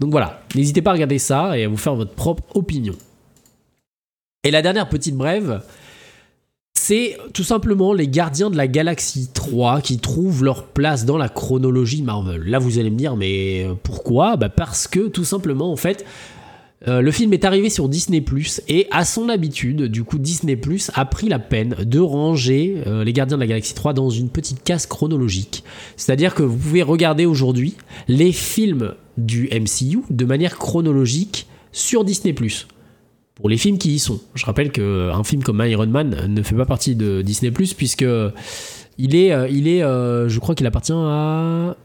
Donc 0.00 0.12
voilà, 0.12 0.42
n'hésitez 0.54 0.82
pas 0.82 0.90
à 0.90 0.92
regarder 0.92 1.18
ça 1.18 1.58
et 1.58 1.64
à 1.64 1.68
vous 1.68 1.76
faire 1.76 1.96
votre 1.96 2.12
propre 2.12 2.44
opinion. 2.54 2.94
Et 4.44 4.52
la 4.52 4.62
dernière 4.62 4.88
petite 4.88 5.16
brève, 5.16 5.60
c'est 6.88 7.18
tout 7.34 7.44
simplement 7.44 7.92
les 7.92 8.08
Gardiens 8.08 8.48
de 8.48 8.56
la 8.56 8.66
Galaxie 8.66 9.28
3 9.34 9.82
qui 9.82 9.98
trouvent 9.98 10.42
leur 10.42 10.68
place 10.68 11.04
dans 11.04 11.18
la 11.18 11.28
chronologie 11.28 12.00
Marvel. 12.00 12.44
Là, 12.44 12.58
vous 12.58 12.78
allez 12.78 12.88
me 12.88 12.96
dire, 12.96 13.14
mais 13.14 13.66
euh, 13.66 13.74
pourquoi? 13.82 14.38
Bah 14.38 14.48
Parce 14.48 14.88
que 14.88 15.08
tout 15.08 15.24
simplement, 15.24 15.70
en 15.70 15.76
fait, 15.76 16.06
euh, 16.88 17.02
le 17.02 17.10
film 17.10 17.34
est 17.34 17.44
arrivé 17.44 17.68
sur 17.68 17.90
Disney⁇ 17.90 18.20
et 18.68 18.86
à 18.90 19.04
son 19.04 19.28
habitude, 19.28 19.82
du 19.82 20.02
coup, 20.02 20.16
Disney⁇ 20.16 20.54
a 20.94 21.04
pris 21.04 21.28
la 21.28 21.38
peine 21.38 21.76
de 21.84 22.00
ranger 22.00 22.82
euh, 22.86 23.04
les 23.04 23.12
Gardiens 23.12 23.36
de 23.36 23.42
la 23.42 23.48
Galaxie 23.48 23.74
3 23.74 23.92
dans 23.92 24.08
une 24.08 24.30
petite 24.30 24.64
case 24.64 24.86
chronologique. 24.86 25.64
C'est-à-dire 25.98 26.34
que 26.34 26.42
vous 26.42 26.56
pouvez 26.56 26.82
regarder 26.82 27.26
aujourd'hui 27.26 27.74
les 28.06 28.32
films 28.32 28.94
du 29.18 29.50
MCU 29.52 30.04
de 30.08 30.24
manière 30.24 30.56
chronologique 30.56 31.48
sur 31.70 32.02
Disney⁇ 32.02 32.32
pour 33.38 33.48
les 33.48 33.56
films 33.56 33.78
qui 33.78 33.94
y 33.94 33.98
sont. 33.98 34.20
Je 34.34 34.44
rappelle 34.44 34.70
qu'un 34.70 35.24
film 35.24 35.42
comme 35.42 35.62
Iron 35.64 35.86
Man 35.86 36.26
ne 36.28 36.42
fait 36.42 36.56
pas 36.56 36.66
partie 36.66 36.94
de 36.94 37.22
Disney⁇ 37.22 37.50
puisque 37.74 38.04
il 38.98 39.14
est, 39.14 39.32
euh, 39.32 39.48
il 39.48 39.68
est 39.68 39.82
euh, 39.82 40.28
je 40.28 40.38
crois 40.40 40.54
qu'il 40.54 40.66
appartient 40.66 40.92
à... 40.92 41.76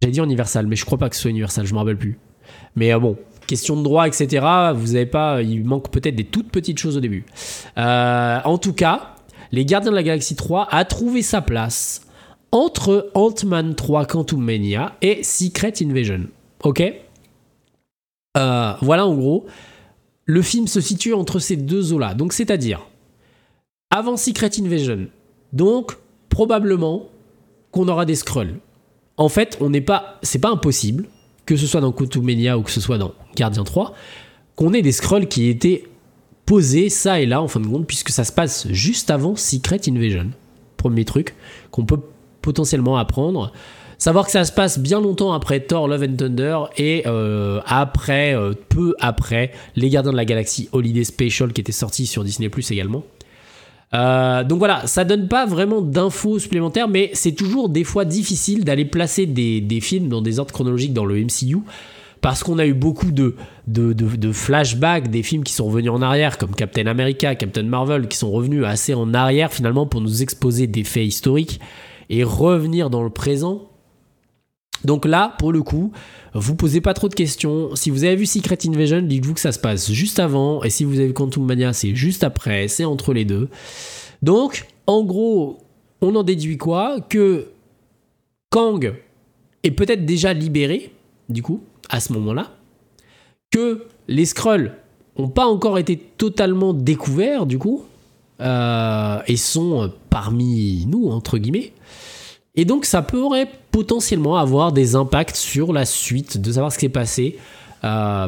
J'allais 0.00 0.12
dire 0.12 0.24
Universal, 0.24 0.66
mais 0.66 0.76
je 0.76 0.84
crois 0.84 0.96
pas 0.96 1.08
que 1.10 1.16
ce 1.16 1.22
soit 1.22 1.30
Universal, 1.30 1.66
je 1.66 1.74
me 1.74 1.78
rappelle 1.78 1.98
plus. 1.98 2.18
Mais 2.74 2.92
euh, 2.92 2.98
bon, 2.98 3.16
question 3.46 3.76
de 3.76 3.82
droit, 3.82 4.06
etc., 4.06 4.46
vous 4.74 4.94
avez 4.94 5.06
pas... 5.06 5.42
Il 5.42 5.64
manque 5.64 5.90
peut-être 5.90 6.16
des 6.16 6.24
toutes 6.24 6.50
petites 6.50 6.78
choses 6.78 6.96
au 6.96 7.00
début. 7.00 7.26
en 7.76 8.58
tout 8.58 8.72
cas, 8.72 9.14
Les 9.52 9.64
Gardiens 9.64 9.90
de 9.90 9.96
la 9.96 10.02
Galaxie 10.02 10.36
3 10.36 10.68
a 10.70 10.84
trouvé 10.84 11.22
sa 11.22 11.42
place 11.42 12.02
entre 12.50 13.10
Ant-Man 13.14 13.74
3 13.74 14.06
Quantum 14.06 14.42
Mania 14.42 14.94
et 15.02 15.22
Secret 15.22 15.74
Invasion. 15.82 16.28
Ok? 16.62 16.82
Voilà 18.34 19.06
en 19.06 19.14
gros 19.14 19.46
le 20.28 20.42
film 20.42 20.68
se 20.68 20.80
situe 20.80 21.14
entre 21.14 21.38
ces 21.38 21.56
deux 21.56 21.94
eaux-là. 21.94 22.12
Donc, 22.12 22.34
c'est-à-dire, 22.34 22.86
avant 23.90 24.18
Secret 24.18 24.50
Invasion, 24.60 25.06
donc, 25.54 25.92
probablement 26.28 27.08
qu'on 27.70 27.88
aura 27.88 28.04
des 28.04 28.14
scrolls. 28.14 28.56
En 29.16 29.30
fait, 29.30 29.56
on 29.60 29.70
n'est 29.70 29.80
pas, 29.80 30.18
c'est 30.22 30.38
pas 30.38 30.50
impossible, 30.50 31.06
que 31.46 31.56
ce 31.56 31.66
soit 31.66 31.80
dans 31.80 31.92
Quantumania 31.92 32.58
ou 32.58 32.62
que 32.62 32.70
ce 32.70 32.80
soit 32.80 32.98
dans 32.98 33.14
Gardien 33.36 33.64
3, 33.64 33.94
qu'on 34.54 34.74
ait 34.74 34.82
des 34.82 34.92
scrolls 34.92 35.28
qui 35.28 35.48
étaient 35.48 35.84
posés 36.44 36.90
ça 36.90 37.20
et 37.20 37.26
là, 37.26 37.40
en 37.40 37.48
fin 37.48 37.60
de 37.60 37.66
compte, 37.66 37.86
puisque 37.86 38.10
ça 38.10 38.24
se 38.24 38.32
passe 38.32 38.68
juste 38.70 39.10
avant 39.10 39.34
Secret 39.34 39.80
Invasion. 39.88 40.30
Premier 40.76 41.06
truc 41.06 41.34
qu'on 41.70 41.86
peut 41.86 42.00
potentiellement 42.42 42.98
apprendre. 42.98 43.52
Savoir 43.98 44.26
que 44.26 44.30
ça 44.30 44.44
se 44.44 44.52
passe 44.52 44.78
bien 44.78 45.00
longtemps 45.00 45.32
après 45.32 45.58
Thor 45.58 45.88
Love 45.88 46.04
and 46.04 46.16
Thunder 46.16 46.58
et 46.76 47.02
euh, 47.06 47.60
après, 47.66 48.32
euh, 48.32 48.52
peu 48.68 48.94
après, 49.00 49.50
Les 49.74 49.90
Gardiens 49.90 50.12
de 50.12 50.16
la 50.16 50.24
Galaxie 50.24 50.68
Holiday 50.70 51.02
Special 51.02 51.52
qui 51.52 51.60
était 51.60 51.72
sorti 51.72 52.06
sur 52.06 52.22
Disney 52.22 52.48
Plus 52.48 52.70
également. 52.70 53.02
Euh, 53.94 54.44
donc 54.44 54.60
voilà, 54.60 54.86
ça 54.86 55.04
donne 55.04 55.26
pas 55.26 55.46
vraiment 55.46 55.80
d'infos 55.80 56.38
supplémentaires, 56.38 56.86
mais 56.86 57.10
c'est 57.14 57.32
toujours 57.32 57.68
des 57.68 57.82
fois 57.82 58.04
difficile 58.04 58.62
d'aller 58.62 58.84
placer 58.84 59.26
des, 59.26 59.60
des, 59.60 59.80
films 59.80 60.08
dans 60.08 60.22
des 60.22 60.38
ordres 60.38 60.52
chronologiques 60.52 60.92
dans 60.92 61.06
le 61.06 61.16
MCU 61.16 61.58
parce 62.20 62.44
qu'on 62.44 62.58
a 62.58 62.66
eu 62.66 62.74
beaucoup 62.74 63.10
de, 63.10 63.34
de, 63.66 63.92
de, 63.92 64.32
flashbacks 64.32 65.08
des 65.08 65.22
films 65.22 65.42
qui 65.42 65.52
sont 65.52 65.66
revenus 65.66 65.90
en 65.90 66.02
arrière, 66.02 66.38
comme 66.38 66.54
Captain 66.54 66.86
America, 66.86 67.34
Captain 67.34 67.62
Marvel, 67.62 68.06
qui 68.06 68.16
sont 68.16 68.30
revenus 68.30 68.64
assez 68.64 68.94
en 68.94 69.14
arrière 69.14 69.52
finalement 69.52 69.86
pour 69.86 70.00
nous 70.00 70.22
exposer 70.22 70.66
des 70.66 70.84
faits 70.84 71.06
historiques 71.06 71.60
et 72.10 72.24
revenir 72.24 72.90
dans 72.90 73.02
le 73.02 73.10
présent. 73.10 73.67
Donc 74.84 75.04
là, 75.04 75.34
pour 75.38 75.52
le 75.52 75.62
coup, 75.62 75.92
vous 76.34 76.54
posez 76.54 76.80
pas 76.80 76.94
trop 76.94 77.08
de 77.08 77.14
questions. 77.14 77.74
Si 77.74 77.90
vous 77.90 78.04
avez 78.04 78.16
vu 78.16 78.26
Secret 78.26 78.58
Invasion, 78.66 79.02
dites-vous 79.02 79.34
que 79.34 79.40
ça 79.40 79.52
se 79.52 79.58
passe 79.58 79.90
juste 79.90 80.18
avant. 80.18 80.62
Et 80.62 80.70
si 80.70 80.84
vous 80.84 81.00
avez 81.00 81.12
Quantum 81.12 81.44
Mania, 81.44 81.72
c'est 81.72 81.94
juste 81.94 82.24
après. 82.24 82.68
C'est 82.68 82.84
entre 82.84 83.12
les 83.12 83.24
deux. 83.24 83.48
Donc, 84.22 84.66
en 84.86 85.02
gros, 85.02 85.58
on 86.00 86.14
en 86.14 86.22
déduit 86.22 86.58
quoi? 86.58 87.00
Que 87.08 87.48
Kang 88.50 88.94
est 89.62 89.70
peut-être 89.70 90.06
déjà 90.06 90.32
libéré, 90.32 90.92
du 91.28 91.42
coup, 91.42 91.60
à 91.90 92.00
ce 92.00 92.12
moment-là. 92.12 92.52
Que 93.50 93.86
les 94.06 94.24
Skrulls 94.24 94.74
n'ont 95.18 95.28
pas 95.28 95.46
encore 95.46 95.78
été 95.78 95.96
totalement 95.96 96.72
découverts, 96.72 97.46
du 97.46 97.58
coup. 97.58 97.84
Euh, 98.40 99.20
et 99.26 99.36
sont 99.36 99.92
parmi 100.10 100.86
nous, 100.86 101.08
entre 101.08 101.38
guillemets. 101.38 101.72
Et 102.58 102.64
donc 102.64 102.84
ça 102.84 103.02
pourrait 103.02 103.48
potentiellement 103.70 104.36
avoir 104.36 104.72
des 104.72 104.96
impacts 104.96 105.36
sur 105.36 105.72
la 105.72 105.84
suite, 105.84 106.40
de 106.40 106.52
savoir 106.52 106.72
ce 106.72 106.78
qui 106.78 106.86
s'est 106.86 106.90
passé. 106.90 107.38
Euh, 107.84 108.26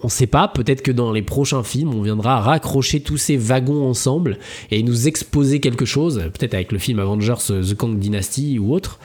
on 0.00 0.06
ne 0.06 0.10
sait 0.10 0.26
pas, 0.26 0.48
peut-être 0.48 0.80
que 0.80 0.90
dans 0.90 1.12
les 1.12 1.20
prochains 1.20 1.62
films, 1.62 1.92
on 1.94 2.00
viendra 2.00 2.40
raccrocher 2.40 3.00
tous 3.00 3.18
ces 3.18 3.36
wagons 3.36 3.86
ensemble 3.86 4.38
et 4.70 4.82
nous 4.82 5.08
exposer 5.08 5.60
quelque 5.60 5.84
chose, 5.84 6.22
peut-être 6.32 6.54
avec 6.54 6.72
le 6.72 6.78
film 6.78 7.00
Avengers 7.00 7.34
The 7.48 7.74
Kang 7.74 7.98
Dynasty 7.98 8.58
ou 8.58 8.72
autre. 8.72 8.98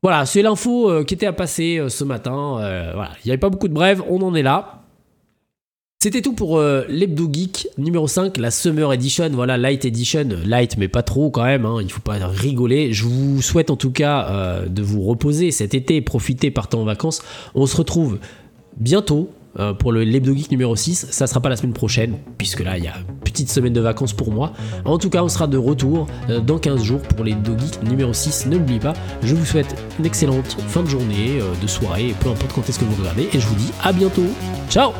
Voilà, 0.00 0.26
c'est 0.26 0.42
l'info 0.42 0.88
euh, 0.88 1.02
qui 1.02 1.14
était 1.14 1.26
à 1.26 1.32
passer 1.32 1.78
euh, 1.78 1.88
ce 1.88 2.04
matin. 2.04 2.60
il 3.24 3.26
n'y 3.26 3.32
avait 3.32 3.38
pas 3.38 3.50
beaucoup 3.50 3.66
de 3.66 3.74
brèves, 3.74 4.00
on 4.08 4.22
en 4.22 4.32
est 4.36 4.44
là. 4.44 4.77
C'était 6.00 6.22
tout 6.22 6.32
pour 6.32 6.58
euh, 6.58 6.84
l'Hebdo 6.88 7.28
Geek 7.28 7.70
numéro 7.76 8.06
5, 8.06 8.36
la 8.36 8.52
Summer 8.52 8.92
Edition, 8.92 9.30
voilà, 9.32 9.58
Light 9.58 9.84
Edition, 9.84 10.28
light 10.46 10.76
mais 10.78 10.86
pas 10.86 11.02
trop 11.02 11.28
quand 11.28 11.42
même, 11.42 11.66
hein, 11.66 11.78
il 11.82 11.90
faut 11.90 12.00
pas 12.00 12.24
rigoler. 12.24 12.92
Je 12.92 13.02
vous 13.02 13.42
souhaite 13.42 13.68
en 13.68 13.74
tout 13.74 13.90
cas 13.90 14.28
euh, 14.30 14.66
de 14.66 14.80
vous 14.80 15.02
reposer 15.02 15.50
cet 15.50 15.74
été, 15.74 16.00
profiter, 16.00 16.52
partant 16.52 16.82
en 16.82 16.84
vacances. 16.84 17.20
On 17.56 17.66
se 17.66 17.76
retrouve 17.76 18.20
bientôt 18.76 19.30
euh, 19.58 19.72
pour 19.74 19.90
le 19.90 20.04
l'Hebdo 20.04 20.36
Geek 20.36 20.52
numéro 20.52 20.76
6, 20.76 21.08
ça 21.10 21.26
sera 21.26 21.40
pas 21.40 21.48
la 21.48 21.56
semaine 21.56 21.72
prochaine, 21.72 22.18
puisque 22.36 22.60
là 22.60 22.78
il 22.78 22.84
y 22.84 22.86
a 22.86 22.94
une 22.96 23.16
petite 23.24 23.50
semaine 23.50 23.72
de 23.72 23.80
vacances 23.80 24.12
pour 24.12 24.30
moi. 24.30 24.52
En 24.84 24.98
tout 24.98 25.10
cas, 25.10 25.24
on 25.24 25.28
sera 25.28 25.48
de 25.48 25.58
retour 25.58 26.06
dans 26.46 26.60
15 26.60 26.80
jours 26.80 27.00
pour 27.00 27.24
les 27.24 27.32
Geek 27.32 27.82
numéro 27.82 28.12
6, 28.12 28.46
ne 28.46 28.56
l'oubliez 28.56 28.78
pas. 28.78 28.92
Je 29.24 29.34
vous 29.34 29.44
souhaite 29.44 29.74
une 29.98 30.06
excellente 30.06 30.58
fin 30.68 30.84
de 30.84 30.88
journée, 30.88 31.40
de 31.60 31.66
soirée, 31.66 32.14
peu 32.20 32.28
importe 32.28 32.52
quand 32.52 32.68
est-ce 32.68 32.78
que 32.78 32.84
vous 32.84 33.02
regardez, 33.02 33.28
et 33.32 33.40
je 33.40 33.46
vous 33.48 33.56
dis 33.56 33.72
à 33.82 33.92
bientôt. 33.92 34.26
Ciao 34.70 34.92